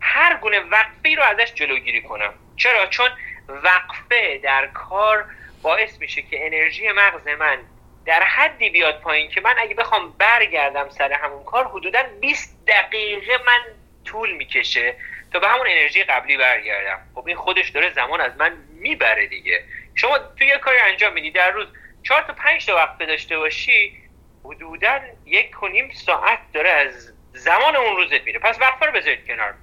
[0.01, 2.33] هر گونه وقفه رو ازش جلوگیری کنم.
[2.55, 3.09] چرا؟ چون
[3.47, 5.25] وقفه در کار
[5.61, 7.57] باعث میشه که انرژی مغز من
[8.05, 13.37] در حدی بیاد پایین که من اگه بخوام برگردم سر همون کار حدودا 20 دقیقه
[13.45, 13.61] من
[14.05, 14.95] طول می‌کشه
[15.33, 16.99] تا به همون انرژی قبلی برگردم.
[17.15, 19.63] خب این خودش داره زمان از من می‌بره دیگه.
[19.95, 21.67] شما تو یه کاری انجام میدی در روز
[22.03, 24.08] 4 تا 5 تا وقفه داشته باشی
[24.43, 28.39] حدودا یک و نیم ساعت داره از زمان اون روزت میره.
[28.39, 29.53] پس وقفه رو بذارید کنار.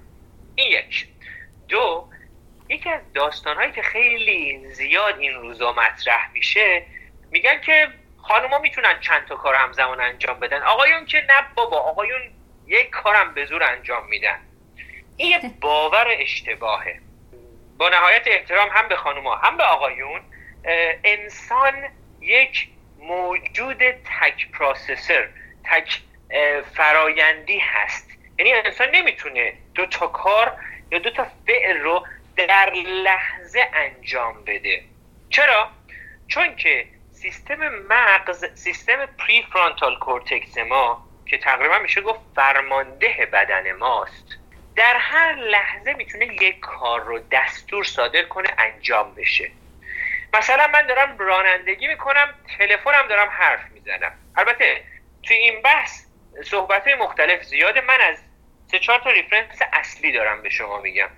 [0.55, 1.07] این یک.
[1.67, 2.07] دو
[2.69, 6.85] یکی از داستانهایی که خیلی زیاد این روزا مطرح میشه
[7.31, 7.87] میگن که
[8.21, 10.61] خانوما می‌تونن چند تا کار همزمان انجام بدن.
[10.61, 12.21] آقایون که نه بابا آقایون
[12.67, 14.39] یک کارم به زور انجام میدن.
[15.17, 16.99] این یه باور اشتباهه.
[17.77, 20.21] با نهایت احترام هم به خانوما هم به آقایون.
[21.03, 21.73] انسان
[22.21, 22.69] یک
[22.99, 25.29] موجود تک processor
[25.63, 26.01] تک
[26.73, 28.09] فرایندی هست.
[28.39, 30.57] یعنی انسان نمی‌تونه دو تا کار
[30.91, 34.83] یا دو تا فعل رو در لحظه انجام بده.
[35.29, 35.71] چرا؟
[36.27, 44.37] چون که سیستم مغز سیستم prefrontal cortex ما که تقریبا میشه گفت فرمانده بدن ماست
[44.75, 49.51] در هر لحظه می‌تونه یک کار رو دستور صادر کنه انجام بشه.
[50.33, 54.11] مثلا من دارم رانندگی می‌کنم تلفنم دارم حرف می‌زنم.
[54.35, 54.83] البته
[55.23, 56.05] توی این بحث
[56.43, 58.17] صحبت مختلف زیاده من از
[58.71, 61.09] سه چهار تا reference اصلی دارم به شما میگم.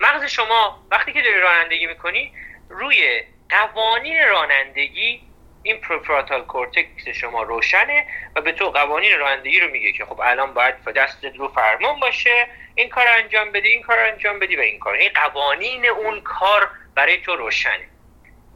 [0.00, 2.32] مغز شما وقتی که داری رانندگی می‌کنی
[2.68, 5.22] روی قوانین رانندگی
[5.62, 8.06] این prefrontal cortex شما روشنه
[8.36, 12.46] و به تو قوانین رانندگی رو میگه که خب الان باید دست رو فرمان باشه
[12.74, 14.94] این کار انجام بدی این کار انجام بدی و این کار.
[14.94, 17.88] این قوانین اون کار برای تو روشنه.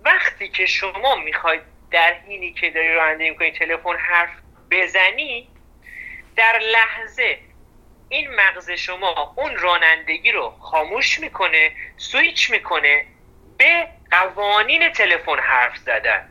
[0.04, 4.30] وقتی که شما می‌خواید در حینی که داری رانندگی می‌کنی تلفن حرف
[4.70, 5.48] بزنی
[6.36, 7.38] در لحظه
[8.08, 13.06] این مغز شما اون رانندگی رو خاموش می‌کنه سویچ می‌کنه
[13.58, 16.28] به قوانین تلفن حرف زدن.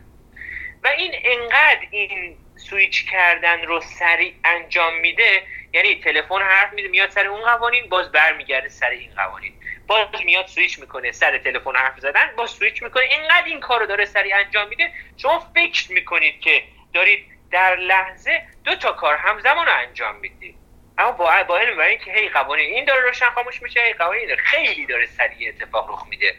[0.83, 5.43] و این انقدر این سویچ کردن رو سریع انجام میده
[5.73, 9.53] یعنی تلفن حرف میده میاد سر اون قوانین باز برمیگرده سر این قوانین.
[9.87, 13.03] باز میاد سویچ می‌کنه سر تلفن حرف زدن باز سویچ می‌کنه.
[13.03, 16.63] اینقدر این کار رو داره سریع انجام میده شما فکر می‌کنید که
[16.93, 20.55] دارید در لحظه دو تا کار همزمان رو انجام می‌دید.
[20.97, 24.41] اما با با علم اینکه هی قوانین این داره روشن خاموش میشه هی قوانین داره.
[24.41, 26.35] خیلی داره سریع اتفاق رخ میده.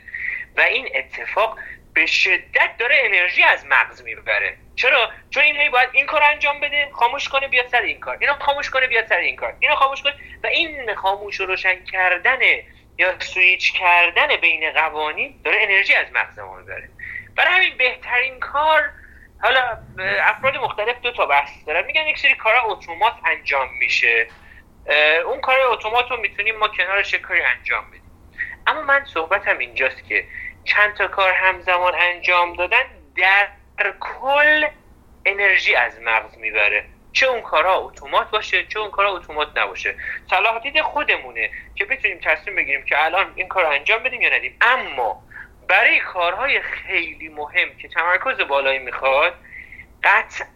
[0.56, 1.58] و این اتفاق
[1.94, 4.56] به شدت داره انرژی از مغز می‌بره.
[4.76, 8.16] چرا؟ چون این هی باید این کار انجام بده خاموش کنه بیاد سر این کار.
[8.20, 9.56] اینو خاموش کنه بیاد سر این کار.
[9.60, 10.14] اینو خاموش کنه.
[10.42, 12.38] و این خاموش و روشن کردن
[12.98, 16.88] یا سویچ کردن بین قوانین داره انرژی از مغز ما می‌بره.
[17.36, 18.90] برای همین بهترین کار
[19.40, 19.78] حالا
[20.20, 21.86] افراد مختلف دو تا بحث دارن.
[21.86, 24.28] میگن یک سری کارا اتومات انجام میشه.
[25.24, 28.10] اون کار اتومات رو می‌تونیم ما کنارش کاری انجام بدیم.
[28.66, 30.28] اما من صحبتم اینجاست که
[30.64, 32.84] چند تا کار همزمان انجام دادن
[33.16, 33.48] در
[34.00, 34.66] کل
[35.24, 36.84] انرژی از مغز می‌بره.
[37.12, 39.94] چه اون کارها اتومات باشه چه اون کارها اتومات نباشه.
[40.30, 44.56] صلاح خودمونه که بتونیم تصمیم بگیریم که الان این کار انجام بدیم یا ندیم.
[44.60, 45.22] اما
[45.68, 49.34] برای کارهای خیلی مهم که تمرکز بالایی می‌خواد
[50.04, 50.46] قطعا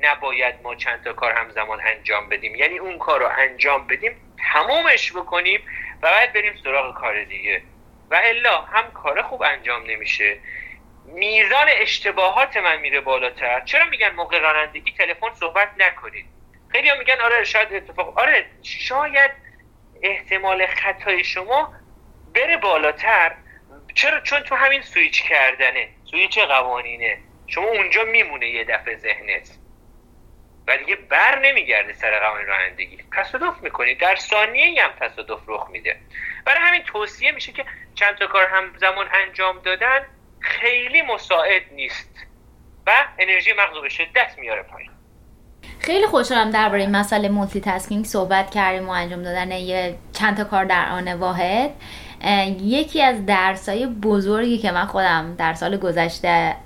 [0.00, 2.54] نباید ما چند تا کار همزمان انجام بدیم.
[2.54, 4.16] یعنی اون کار رو انجام بدیم
[4.52, 5.60] تمامش بکنیم
[6.02, 7.62] و بعد بریم سراغ کار دیگه.
[8.10, 10.38] و الا هم کار خوب انجام نمیشه.
[11.06, 13.60] میزان اشتباهات من میره بالاتر.
[13.60, 16.26] چرا میگن موقع رانندگی تلفن صحبت نکنید؟
[16.68, 19.30] خیلی میگن آره شاید اتفاق آره شاید
[20.02, 21.74] احتمال خطای شما
[22.34, 23.34] بره بالاتر.
[23.94, 25.88] چرا؟ چون تو همین سویچ کردنه.
[26.10, 27.18] سویچ قوانینه.
[27.46, 29.50] شما اونجا میمونه یه دفعه ذهنت.
[30.66, 32.98] و دیگه بر نمیگرده سر قوانین رانندگی.
[33.16, 33.94] تصادف می‌کنی.
[33.94, 36.00] در ثانیه هم تصادف رخ میده.
[36.44, 40.06] برای همین توصیه میشه که چند تا کار همزمان انجام دادن
[40.40, 42.10] خیلی مساعد نیست
[42.86, 44.90] و انرژی مغز به شدت میاره پایین.
[45.78, 50.44] خیلی خوشحالم درباره این مسئله مولتی تاسکینگ صحبت کردیم و انجام دادن یه چند تا
[50.44, 51.70] کار در آن واحد.
[52.60, 56.56] یکی از درسای بزرگی که من خودم در سال گذشته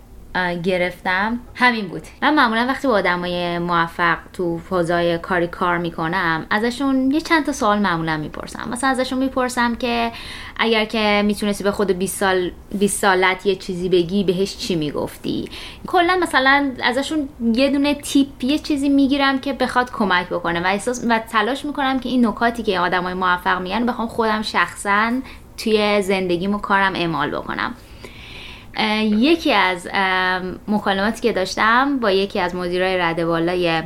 [0.63, 1.39] گرفتم.
[1.55, 2.03] همین بود.
[2.23, 7.53] من معمولا وقتی با آدمای موفق تو فضای کاری کار می‌کنم ازشون یه چند تا
[7.53, 8.69] سوال معمولا می‌پرسم.
[8.73, 10.13] مثلا ازشون می‌پرسم که
[10.57, 15.49] اگر که می‌تونستی به خود 20 سال 20 سالت یه چیزی بگی بهش چی می‌گفتی؟
[15.87, 21.05] کلا مثلا ازشون یه دونه تیپ یه چیزی می‌گیرم که بخواد کمک بکنه و احساس
[21.09, 25.13] و تلاش می‌کنم که این نکاتی که آدمای موفق میگن بخوام خودم شخصا
[25.57, 27.75] توی زندگیم و کارم اعمال بکنم.
[29.03, 29.89] یکی از
[30.69, 33.83] مکالماتی که داشتم با یکی از مدیرای رده بالای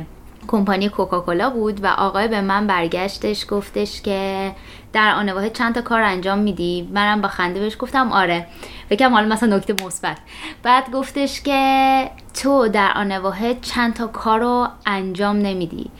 [0.47, 4.51] کمپانی کوکاکولا بود و آقای به من برگشتش گفتش که
[4.93, 8.47] در آن واحد چند تا کار انجام میدی؟ منم با خنده بهش گفتم آره.
[8.89, 10.17] بگم حالا مثلا نکته مثبت.
[10.63, 15.91] بعد گفتش که تو در آن واحد چند تا کار انجام نمیدی.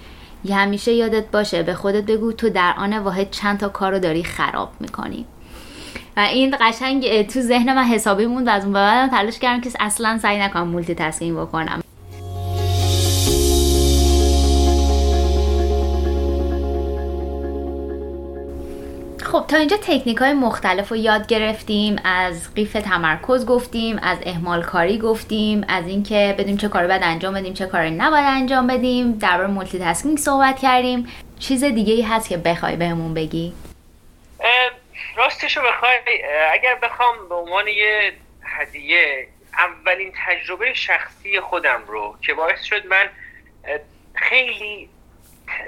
[0.50, 4.70] همیشه یادت باشه به خودت بگو تو در آن واحد چند تا کار داری خراب
[4.80, 5.26] می‌کنی.
[6.18, 9.70] و این قشنگ تو ذهن من حسابی موند و از اون بعدم تلاش کردم که
[9.80, 11.82] اصلا سعی نکنم multitasking بکنم.
[19.24, 24.63] خب تا اینجا تکنیک های مختلف رو یاد گرفتیم از قیف تمرکز گفتیم از اهمال
[24.63, 29.11] کاری گفتیم از اینکه بدونیم چه کاری باید انجام بدیم چه کاری نباید انجام بدیم
[29.11, 31.07] درباره multitasking صحبت کردیم.
[31.39, 33.53] چیز دیگه ای هست که بخوای بهمون بگی؟
[35.16, 38.13] راستشو بخوای اگر بخوام به عنوان یه
[38.43, 43.09] هدیه اولین تجربه شخصی خودم رو که باعث شد من
[44.16, 44.89] خیلی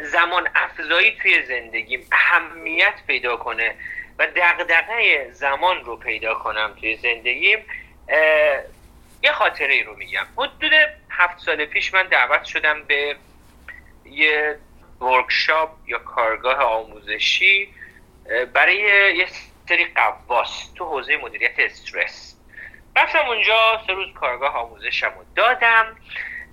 [0.02, 3.76] زمان افزایی توی زندگیم اهمیت پیدا کنه
[4.20, 7.66] و دقدقه زمان رو پیدا کنم توی زندگیم
[9.24, 10.26] یه خاطره ای رو میگم.
[10.38, 10.72] حدود
[11.10, 13.16] هفت سال پیش من دعوت شدم به
[14.06, 14.58] یه
[15.02, 17.74] ورکشاپ یا کارگاه آموزشی
[18.54, 18.78] برای
[19.18, 19.28] یه
[19.70, 22.38] سری قواس تو حوزه مدیریت استرس.
[22.98, 25.96] رفتم اونجا سه روز کارگاه آموزشم رو دادم.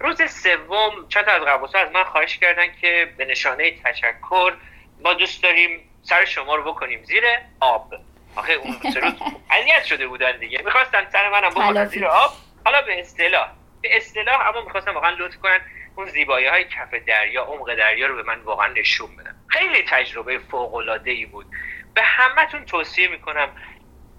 [0.01, 4.53] روز سوم چند از قواسا از من خواهش کردن که به نشانه تشکر
[5.01, 7.25] ما دوست داریم سر شما رو بکنیم زیر
[7.61, 7.95] آب.
[8.37, 9.13] آخه اون سه روز
[9.51, 10.63] اذیت شده بودن دیگه.
[10.65, 12.33] می‌خواستن سر منم بکنن زیر آب.
[12.65, 13.51] حالا به اصطلاح.
[13.83, 15.61] به اصطلاح اما می‌خواستم واقعا لطف کنن
[15.97, 19.34] اون زیبایی های کف دریا عمق دریا رو به من واقعا نشون بدن.
[19.55, 21.47] خیلی تجربه فوق ای بود.
[21.95, 23.49] به همتون توصیه می‌کنم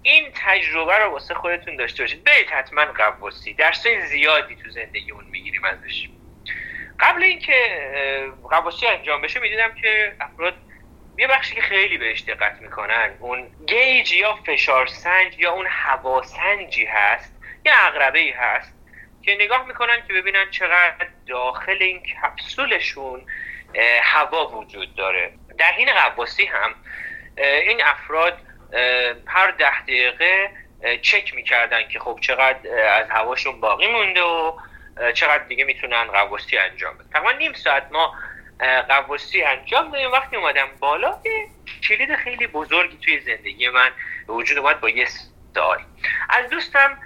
[0.02, 2.24] این تجربه رو واسه خودتون داشته باشید.
[2.24, 6.08] برید حتما قواسی درسای زیادی تو زندگی اون می‌گیریم ازش.
[7.00, 7.52] قبل اینکه
[8.50, 10.56] قواسی انجام بشه می‌دیدم که افراد
[11.18, 16.84] یه بخشی که خیلی بهش دقت می‌کنن اون گیج یا فشار سنج یا اون هواسنجی
[16.84, 18.74] هست یا اقربه ای هست
[19.22, 23.26] که نگاه می‌کنن که ببینن چقدر داخل این کپسولشون
[24.02, 25.32] هوا وجود داره.
[25.58, 26.74] در حین قواسی هم
[27.38, 28.38] این افراد
[29.26, 30.50] هر ده دقیقه
[31.02, 34.58] چک می‌کردن که خب چقدر از هواشون باقی مونده و
[35.14, 37.08] چقدر دیگه می‌تونن قواسی انجام بدن.
[37.12, 38.14] تقریبا نیم ساعت ما
[38.88, 40.12] قواسی انجام دادیم.
[40.12, 41.48] وقتی اومدم بالا یه
[41.88, 43.90] کلید خیلی بزرگی توی زندگی من
[44.28, 45.08] وجود اومد با یه
[45.54, 45.78] سوال
[46.28, 46.98] از دوستم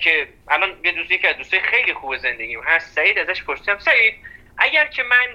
[0.00, 4.14] که الان یه دوستی که از دوستای خیلی خوب زندگیم هست سعید ازش پرسیدم سعید
[4.58, 5.26] اگر که من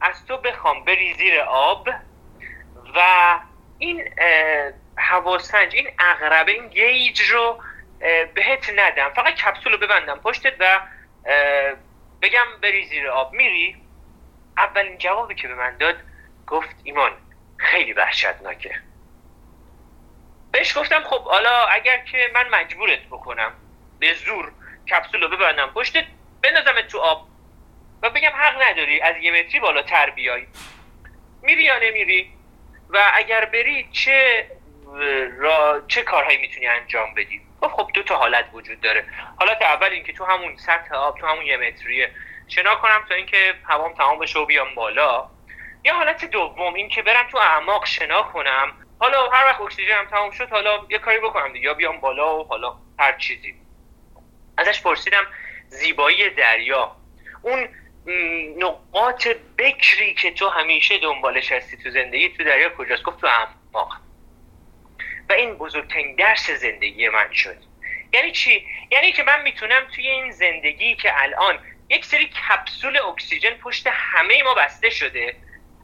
[0.00, 1.88] از تو بخوام بری زیر آب
[2.96, 3.38] و
[3.78, 4.04] این
[4.98, 7.62] هواسنج این اغربه این گیج رو
[8.34, 9.08] بهت ندم.
[9.08, 10.80] فقط کپسول رو ببندم پشتت و
[12.22, 13.32] بگم بری زیر آب.
[13.32, 13.76] میری؟
[14.58, 15.96] اولین جوابی که به من داد
[16.46, 17.12] گفت ایمان
[17.56, 18.80] خیلی وحشتناکه.
[20.52, 23.52] بهش گفتم خب حالا اگر که من مجبورت بکنم
[23.98, 24.52] به زور
[24.90, 26.04] کپسول رو ببندم پشتت
[26.42, 27.28] بندازم تو آب.
[28.02, 30.46] و بگم حق نداری از یه متری بالاتر بیای.
[31.42, 32.32] میری یا نمیری؟
[32.90, 34.50] و اگر بری چه
[35.38, 39.04] را چه کارهایی می‌تونی انجام بدی؟ خب خب دو تا حالت وجود داره.
[39.40, 42.10] حالت اول اینکه تو همون سطح آب تو همون یه متریه.
[42.48, 45.30] شنا کنم تا اینکه هوام تمام بشه و بیام بالا.
[45.84, 48.72] یا حالت دوم اینکه برم تو اعماق شنا کنم.
[48.98, 51.66] حالا هر وقت اکسیژنم تمام شد حالا یه کاری بکنم دیگه.
[51.66, 53.54] یا بیام بالا و حالا هر چیزی.
[54.58, 55.26] ازش پرسیدم
[55.68, 56.96] زیبایی دریا.
[57.42, 57.68] اون
[58.58, 59.28] نقاط
[59.58, 63.26] بکری که تو همیشه دنبالش هستی تو زندگی تو دریا کجاست؟ گفت تو
[65.28, 67.56] و این بزرگترین درس زندگی من شد.
[68.12, 73.50] یعنی چی؟ یعنی که من می‌تونم توی این زندگی که الان یک سری کپسول اکسیژن
[73.50, 75.36] پشت همه ما بسته شده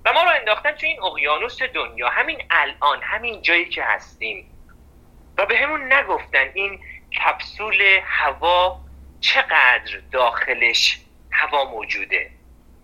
[0.04, 4.48] و ما رو انداختن تو این اقیانوس دنیا همین الان همین جایی که هستیم.
[5.38, 6.80] و به همون نگفتن این
[7.24, 8.80] کپسول هوا
[9.20, 10.98] چقدر داخلش
[11.32, 12.30] هوا موجوده.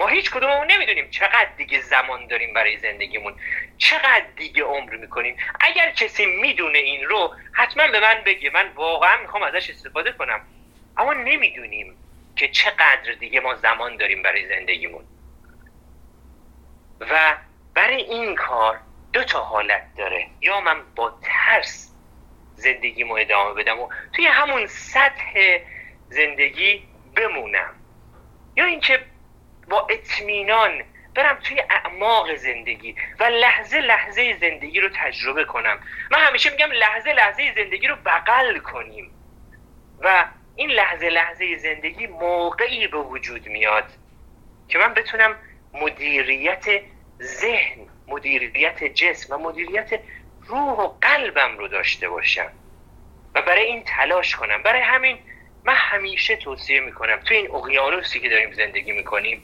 [0.00, 3.34] ما هیچ کدوممون نمی‌دونیم چقدر دیگه زمان داریم برای زندگیمون.
[3.78, 5.36] چقدر دیگه عمر می‌کنیم.
[5.60, 8.50] اگر کسی می‌دونه این رو حتما به من بگه.
[8.50, 10.40] من واقعا می‌خوام ازش استفاده کنم.
[10.96, 11.96] اما نمی‌دونیم
[12.36, 15.04] که چقدر دیگه ما زمان داریم برای زندگیمون.
[17.00, 17.36] و
[17.74, 18.80] برای این کار
[19.12, 20.26] دو تا حالت داره.
[20.40, 21.94] یا من با ترس
[22.54, 25.58] زندگیمو ادامه بدم و توی همون سطح
[26.08, 27.74] زندگی بمونم.
[28.58, 29.00] یا اینکه
[29.68, 30.84] با اطمینان
[31.14, 35.78] برم توی اعماق زندگی و لحظه لحظه زندگی رو تجربه کنم.
[36.10, 39.10] من همیشه میگم لحظه لحظه زندگی رو بغل کنیم.
[40.00, 40.24] و
[40.56, 43.84] این لحظه لحظه زندگی موقعی به وجود میاد
[44.68, 45.36] که من بتونم
[45.72, 46.66] مدیریت
[47.22, 50.00] ذهن مدیریت جسم و مدیریت
[50.46, 52.52] روح و قلبم رو داشته باشم
[53.34, 54.62] و برای این تلاش کنم.
[54.62, 55.18] برای همین
[55.68, 59.42] من همیشه توصیه می‌کنم تو این اقیانوسی که داریم زندگی می‌کنیم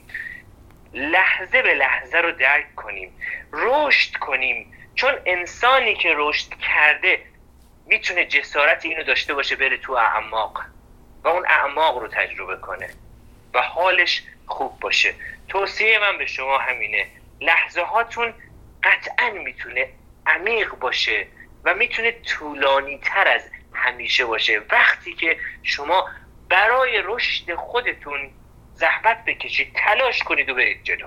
[0.94, 3.12] لحظه به لحظه رو درک کنیم
[3.52, 4.72] رشد کنیم.
[4.94, 7.20] چون انسانی که رشد کرده
[7.86, 10.62] می‌تونه جسارت اینو داشته باشه بره تو اعماق
[11.24, 12.88] و اون اعماق رو تجربه کنه
[13.54, 15.14] و حالش خوب باشه.
[15.48, 17.06] توصیه من به شما همینه.
[17.40, 18.34] لحظه هاتون
[18.82, 19.88] قطعا می‌تونه
[20.26, 21.26] عمیق باشه
[21.64, 24.62] و می‌تونه طولانی تر از همیشه باشه.
[24.70, 26.08] وقتی که شما
[26.48, 28.30] برای رشد خودتون
[28.74, 31.06] زحمت بکشید تلاش کنید و برید جلو.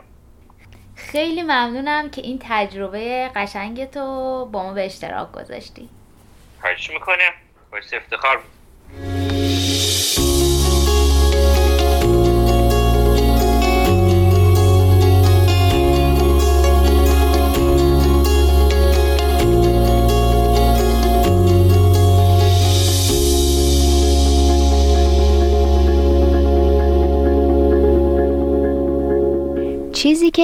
[0.95, 4.01] خیلی ممنونم که این تجربه قشنگ تو
[4.45, 5.89] با ما به اشتراک گذاشتی.
[6.61, 7.33] خواهش می‌کنم.
[7.71, 8.56] باعث افتخار چیزی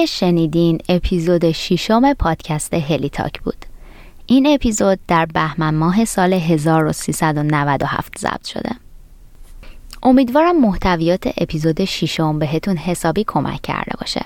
[0.04, 3.66] که شنیدین اپیزود ششم پادکست هلی تاک بود.
[4.26, 8.70] این اپیزود در بهمن ماه سال 1397 ضبط شده.
[10.02, 14.24] امیدوارم محتویات اپیزود ششم بهتون حسابی کمک کرده باشه.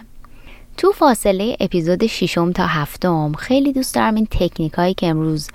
[0.76, 5.49] تو فاصله اپیزود ششم تا هفتم خیلی دوست دارم این تکنیک هایی که امروز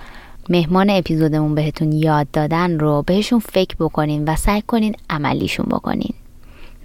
[0.49, 6.13] مهمان اپیزودمون بهتون یاد دادن رو بهشون فکر بکنین و سعی کنین عملیشون بکنین.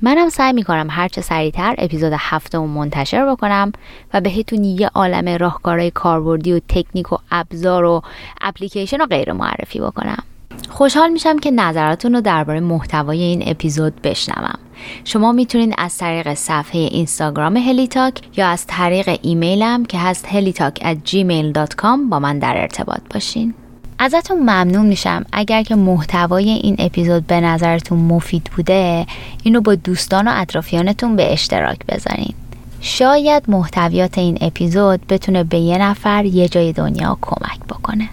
[0.03, 3.73] منم سعی می‌کنم هرچه سریعتر اپیزود هفتم منتشر بکنم
[4.15, 8.03] و بهتون یه عالم راهکارهای کاربردی و تکنیک و ابزار و
[8.41, 10.23] اپلیکیشن و غیر معرفی بکنم.
[10.69, 14.59] خوشحال میشم که نظراتون رو درباره محتوای این اپیزود بشنوم.
[15.05, 21.11] شما می‌تونید از طریق صفحه اینستاگرام هلیتاک یا از طریق ایمیلم که هست هلیتاک at
[21.11, 23.55] gmail.com با من در ارتباط باشین.
[23.99, 25.25] ازتون ممنون میشم.
[25.33, 29.07] اگر که محتوای این اپیزود به نظرتون مفید بوده
[29.43, 32.35] اینو با دوستان و اطرافیانتون به اشتراک بذارین.
[32.81, 38.09] شاید محتویات این اپیزود بتونه به یه نفر یه جای دنیا کمک بکنه.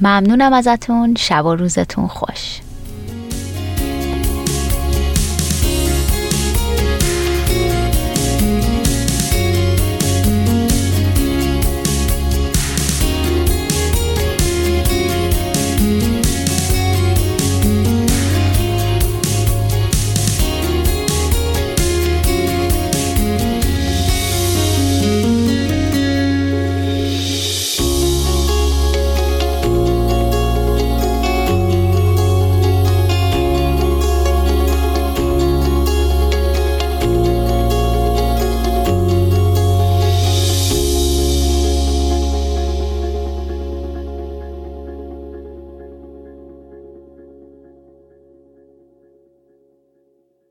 [0.00, 1.14] ممنونم ازتون.
[1.18, 2.60] شب و روزتون خوش.